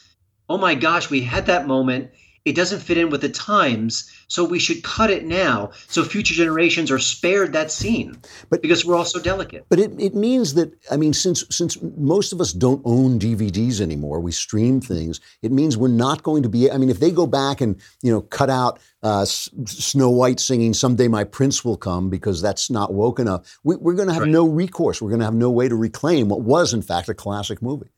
[0.49, 2.11] oh my gosh, we had that moment.
[2.45, 6.33] It doesn't fit in with the times, so we should cut it now so future
[6.33, 8.19] generations are spared that scene.
[8.49, 9.65] But because we're all so delicate.
[9.69, 13.79] But it, it means that I mean, since since most of us don't own DVDs
[13.79, 15.21] anymore, we stream things.
[15.41, 16.69] It means we're not going to be.
[16.69, 20.41] I mean, if they go back and you know cut out uh, S- Snow White
[20.41, 24.13] singing "Someday My Prince Will Come" because that's not woke enough, we, we're going to
[24.13, 25.01] have no recourse.
[25.01, 27.92] We're going to have no way to reclaim what was, in fact, a classic movie.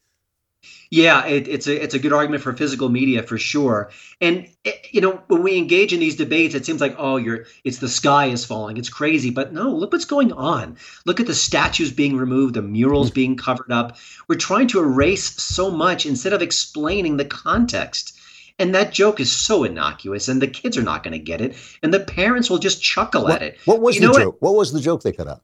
[0.91, 3.91] Yeah, it, it's a it's a good argument for physical media for sure.
[4.21, 7.45] And it, you know, when we engage in these debates, it seems like oh, you're
[7.63, 8.77] it's the sky is falling.
[8.77, 10.77] It's crazy, but no, look what's going on.
[11.05, 13.15] Look at the statues being removed, the murals mm-hmm.
[13.15, 13.97] being covered up.
[14.27, 18.19] We're trying to erase so much instead of explaining the context.
[18.57, 21.57] And that joke is so innocuous, and the kids are not going to get it,
[21.83, 23.57] and the parents will just chuckle What, at it.
[23.65, 24.21] what was You the know what?
[24.21, 24.37] joke?
[24.39, 24.55] What?
[24.55, 25.41] was the joke they cut out?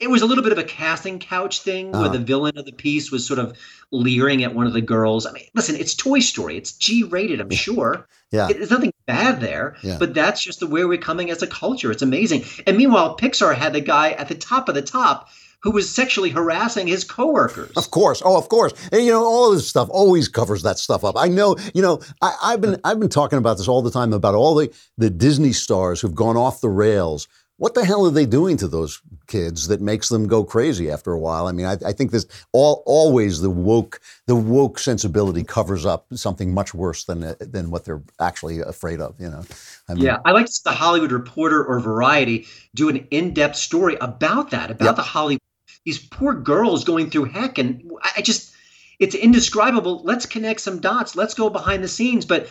[0.00, 2.12] It was a little bit of a casting couch thing where Uh-huh.
[2.12, 3.56] the villain of the piece was sort of
[3.92, 5.24] leering at one of the girls.
[5.26, 6.56] I mean, listen, it's Toy Story.
[6.56, 8.06] It's G rated, I'm sure.
[8.32, 8.48] Yeah.
[8.48, 9.96] It- There's nothing bad there, Yeah.
[9.98, 11.90] but that's just the way we're coming as a culture.
[11.92, 12.44] It's amazing.
[12.66, 15.28] And meanwhile, Pixar had the guy at the top of the top
[15.62, 17.70] who was sexually harassing his coworkers.
[17.76, 18.72] Of course, oh, of course.
[18.92, 21.14] And, you know, all this stuff always covers that stuff up.
[21.16, 24.12] I know, you know, I, I've been I've been talking about this all the time
[24.12, 27.28] about all the the Disney stars who've gone off the rails.
[27.56, 31.12] What the hell are they doing to those kids that makes them go crazy after
[31.12, 31.46] a while?
[31.46, 36.06] I mean, I, I think this all always the woke the woke sensibility covers up
[36.14, 39.20] something much worse than than what they're actually afraid of.
[39.20, 39.44] You know,
[39.88, 43.56] I mean, Yeah, I like to see the Hollywood Reporter or Variety do an in-depth
[43.56, 44.96] story about that, about Yep.
[44.96, 45.40] the Hollywood
[45.84, 48.52] these poor girls going through heck, and I just
[48.98, 50.02] it's indescribable.
[50.02, 51.14] Let's connect some dots.
[51.14, 52.48] Let's go behind the scenes, but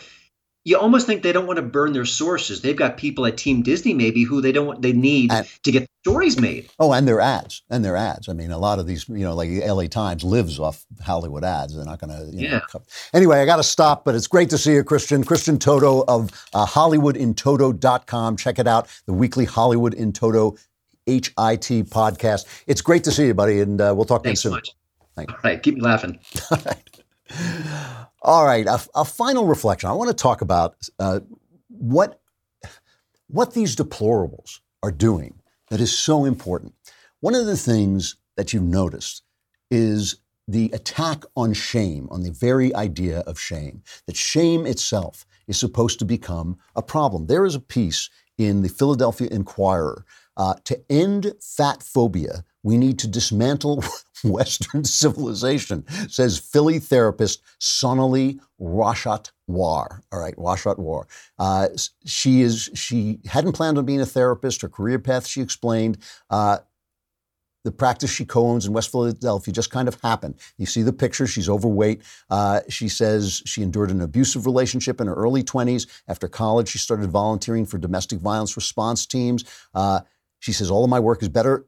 [0.64, 2.62] you almost think they don't want to burn their sources.
[2.62, 5.30] They've got people at Team Disney maybe who they don't want they need
[5.62, 6.68] to get stories made.
[6.78, 8.28] Oh, and their ads, and their ads.
[8.28, 11.44] I mean, a lot of these, you know, like the LA Times lives off Hollywood
[11.44, 11.74] ads.
[11.76, 12.54] They're not going to, you know.
[12.56, 12.60] Yeah.
[12.70, 15.22] co- Anyway, I got to stop, but it's great to see you, Christian.
[15.24, 18.36] Christian Toto of uh, HollywoodInToto.com.
[18.36, 20.56] Check it out, the weekly Hollywood in Toto
[21.06, 22.46] HIT podcast.
[22.66, 24.52] It's great to see you, buddy, and uh, we'll talk Thanks again so soon.
[24.56, 24.70] much.
[25.16, 25.34] Thank you.
[25.36, 26.18] All right, keep me laughing.
[26.50, 26.90] All right,
[28.66, 29.88] a, a final reflection.
[29.88, 31.20] I want to talk about uh,
[31.68, 32.20] what
[33.28, 36.74] what these deplorables are doing that is so important.
[37.20, 39.22] One of the things that you've noticed
[39.70, 40.16] is
[40.46, 43.82] the attack on shame, on the very idea of shame.
[44.06, 47.26] That shame itself is supposed to become a problem.
[47.26, 50.04] There is a piece in the Philadelphia Inquirer
[50.36, 52.44] uh, to end fat phobia.
[52.64, 53.84] We need to dismantle
[54.24, 60.02] Western civilization, says Philly therapist Sonali Rashat War.
[60.10, 61.04] All right, Rashatwar.
[61.38, 61.68] Uh,
[62.04, 62.70] she is.
[62.74, 64.62] She hadn't planned on being a therapist.
[64.62, 65.98] Her career path, she explained.
[66.30, 66.58] Uh,
[67.64, 70.34] the practice she co-owns in West Philadelphia just kind of happened.
[70.58, 71.26] You see the picture.
[71.26, 72.02] She's overweight.
[72.28, 75.86] Uh, she says she endured an abusive relationship in her early 20s.
[76.06, 79.44] After college, she started volunteering for domestic violence response teams.
[79.74, 80.00] Uh,
[80.40, 81.64] she says all of my work is better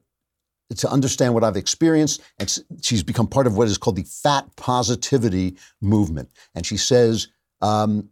[0.74, 2.22] to understand what I've experienced.
[2.38, 6.30] And she's become part of what is called the fat positivity movement.
[6.54, 7.28] And she says,
[7.60, 8.10] um,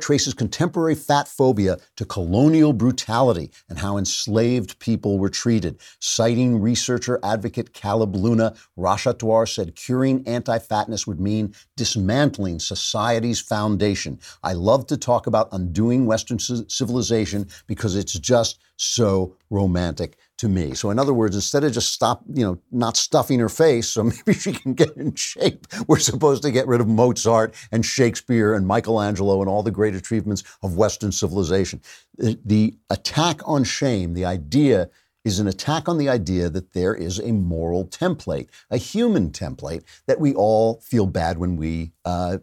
[0.00, 5.78] traces contemporary fat phobia to colonial brutality and how enslaved people were treated.
[6.00, 14.18] Citing researcher advocate Caleb Luna, Rashatwar said curing anti fatness would mean dismantling society's foundation.
[14.42, 20.48] I love to talk about undoing Western ci- civilization because it's just so romantic to
[20.48, 20.74] me.
[20.74, 24.02] So, in other words, instead of just stop, you know, not stuffing her face so
[24.26, 28.52] maybe she can get in shape, we're supposed to get rid of Mozart and Shakespeare
[28.52, 31.80] and Michelangelo and all the great achievements of Western civilization.
[32.18, 34.90] The, attack on shame, the idea
[35.24, 39.84] is an attack on the idea that there is a moral template, a human template
[40.06, 42.38] that we all feel bad when we uh,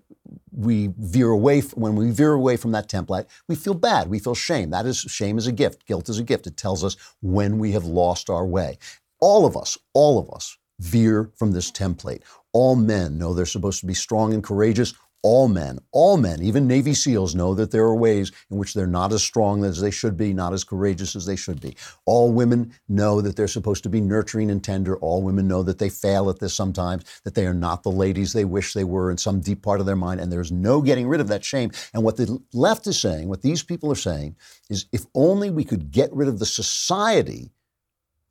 [0.51, 3.25] we veer away when we veer away from that template.
[3.47, 4.09] We feel bad.
[4.09, 4.69] We feel shame.
[4.69, 5.85] That is shame is a gift.
[5.85, 6.47] Guilt is a gift.
[6.47, 8.77] It tells us when we have lost our way.
[9.19, 12.21] All of us, all of us veer from this template.
[12.53, 14.93] All men know they're supposed to be strong and courageous.
[15.21, 18.87] All men, all men, even Navy SEALs know that there are ways in which they're
[18.87, 21.75] not as strong as they should be, not as courageous as they should be.
[22.05, 24.97] All women know that they're supposed to be nurturing and tender.
[24.97, 28.31] All women know that they fail at this sometimes, that they are not the ladies
[28.31, 31.07] they wish they were in some deep part of their mind, and there's no getting
[31.07, 31.71] rid of that shame.
[31.93, 34.37] And what the left is saying, what these people are saying,
[34.69, 37.51] is if only we could get rid of the society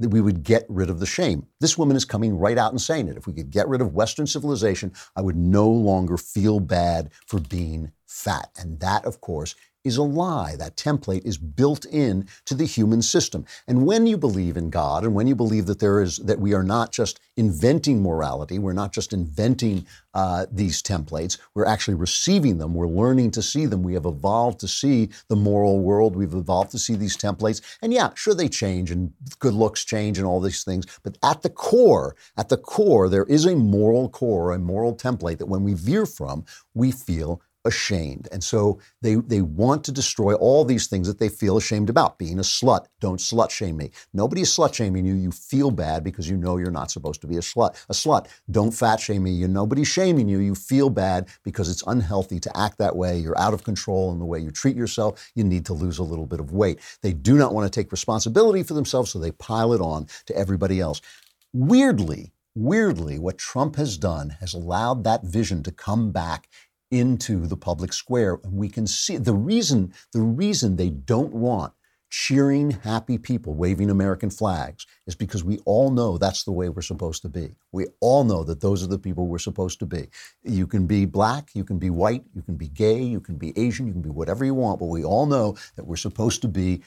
[0.00, 1.46] that we would get rid of the shame.
[1.60, 3.16] This woman is coming right out and saying it.
[3.16, 7.40] If we could get rid of Western civilization, I would no longer feel bad for
[7.40, 8.50] being fat.
[8.58, 9.54] And that, of course,
[9.84, 10.56] is a lie.
[10.56, 13.44] That template is built in to the human system.
[13.66, 16.54] And when you believe in God and when you believe that there is that we
[16.54, 22.58] are not just inventing morality, we're not just inventing uh, these templates, we're actually receiving
[22.58, 23.82] them, we're learning to see them.
[23.82, 27.60] We have evolved to see the moral world, we've evolved to see these templates.
[27.82, 31.42] And yeah, sure they change and good looks change and all these things, but at
[31.42, 35.62] the core, at the core, there is a moral core, a moral template that when
[35.62, 38.28] we veer from, we feel ashamed.
[38.32, 42.18] And so they, they want to destroy all these things that they feel ashamed about.
[42.18, 43.90] Being a slut, don't slut shame me.
[44.14, 45.14] Nobody is slut shaming you.
[45.14, 47.76] You feel bad because you know you're not supposed to be a slut.
[47.88, 49.30] A slut, don't fat shame me.
[49.30, 50.38] You nobody's shaming you.
[50.38, 53.18] You feel bad because it's unhealthy to act that way.
[53.18, 55.30] You're out of control in the way you treat yourself.
[55.34, 56.80] You need to lose a little bit of weight.
[57.02, 60.36] They do not want to take responsibility for themselves, so they pile it on to
[60.36, 61.00] everybody else.
[61.52, 66.48] Weirdly, weirdly, what Trump has done has allowed that vision to come back
[66.90, 68.38] into the public square.
[68.44, 71.72] And we can see the reason, the reason they don't want
[72.10, 76.82] cheering, happy people waving American flags is because we all know that's the way we're
[76.82, 77.54] supposed to be.
[77.72, 80.08] We all know that those are the people we're supposed to be.
[80.42, 83.56] You can be black, you can be white, you can be gay, you can be
[83.58, 86.48] Asian, you can be whatever you want, but we all know that we're supposed to
[86.48, 86.82] be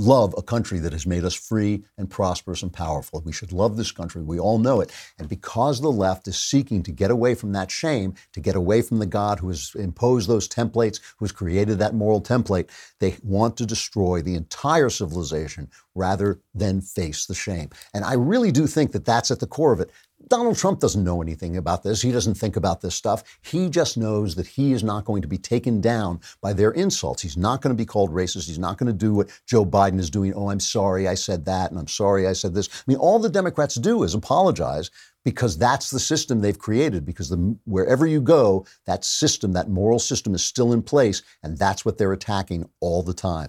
[0.00, 3.22] love a country that has made us free and prosperous and powerful.
[3.24, 4.22] We should love this country.
[4.22, 4.90] We all know it.
[5.18, 8.82] And because the left is seeking to get away from that shame, to get away
[8.82, 13.16] from the God who has imposed those templates, who has created that moral template, they
[13.22, 17.68] want to destroy the entire civilization rather than face the shame.
[17.92, 19.90] And I really do think that that's at the core of it.
[20.28, 22.02] Donald Trump doesn't know anything about this.
[22.02, 23.22] He doesn't think about this stuff.
[23.42, 27.22] He just knows that he is not going to be taken down by their insults.
[27.22, 28.46] He's not going to be called racist.
[28.46, 30.34] He's not going to do what Joe Biden is doing.
[30.34, 32.68] Oh, I'm sorry I said that, and I'm sorry I said this.
[32.72, 34.90] I mean, all the Democrats do is apologize
[35.24, 37.04] because that's the system they've created.
[37.04, 41.58] Because the, wherever you go, that system, that moral system is still in place, and
[41.58, 43.48] that's what they're attacking all the time.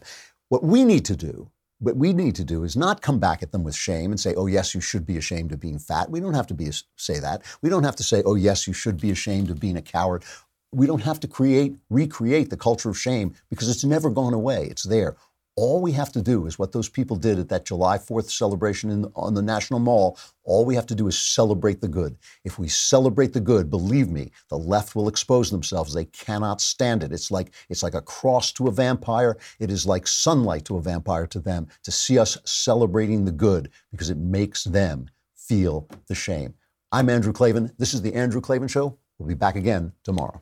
[0.50, 1.52] What we need to do
[1.82, 4.36] what we need to do is not come back at them with shame and say,
[4.36, 6.12] oh, yes, you should be ashamed of being fat.
[6.12, 7.42] We don't have to be, say that.
[7.64, 10.24] We don't have to say, oh, yes, you should be ashamed of being a coward.
[10.72, 14.68] We don't have to create, recreate the culture of shame because it's never gone away.
[14.70, 15.18] It's there.
[15.62, 18.90] All we have to do is what those people did at that July 4th celebration
[18.90, 20.18] in, on the National Mall.
[20.44, 22.18] All we have to do is celebrate the good.
[22.44, 25.94] If we celebrate the good, believe me, the left will expose themselves.
[25.94, 27.12] They cannot stand it.
[27.12, 29.38] It's like it's like a cross to a vampire.
[29.60, 33.70] It is like sunlight to a vampire to them to see us celebrating the good
[33.92, 36.56] because it makes them feel the shame.
[36.92, 37.72] I'm Andrew Klavan.
[37.78, 38.98] This is the Andrew Klavan Show.
[39.20, 40.42] We'll be back again tomorrow.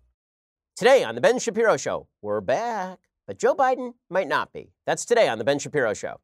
[0.75, 2.97] Today on The Ben Shapiro Show, we're back,
[3.27, 4.71] but Joe Biden might not be.
[4.85, 6.19] That's today on The Ben Shapiro Show.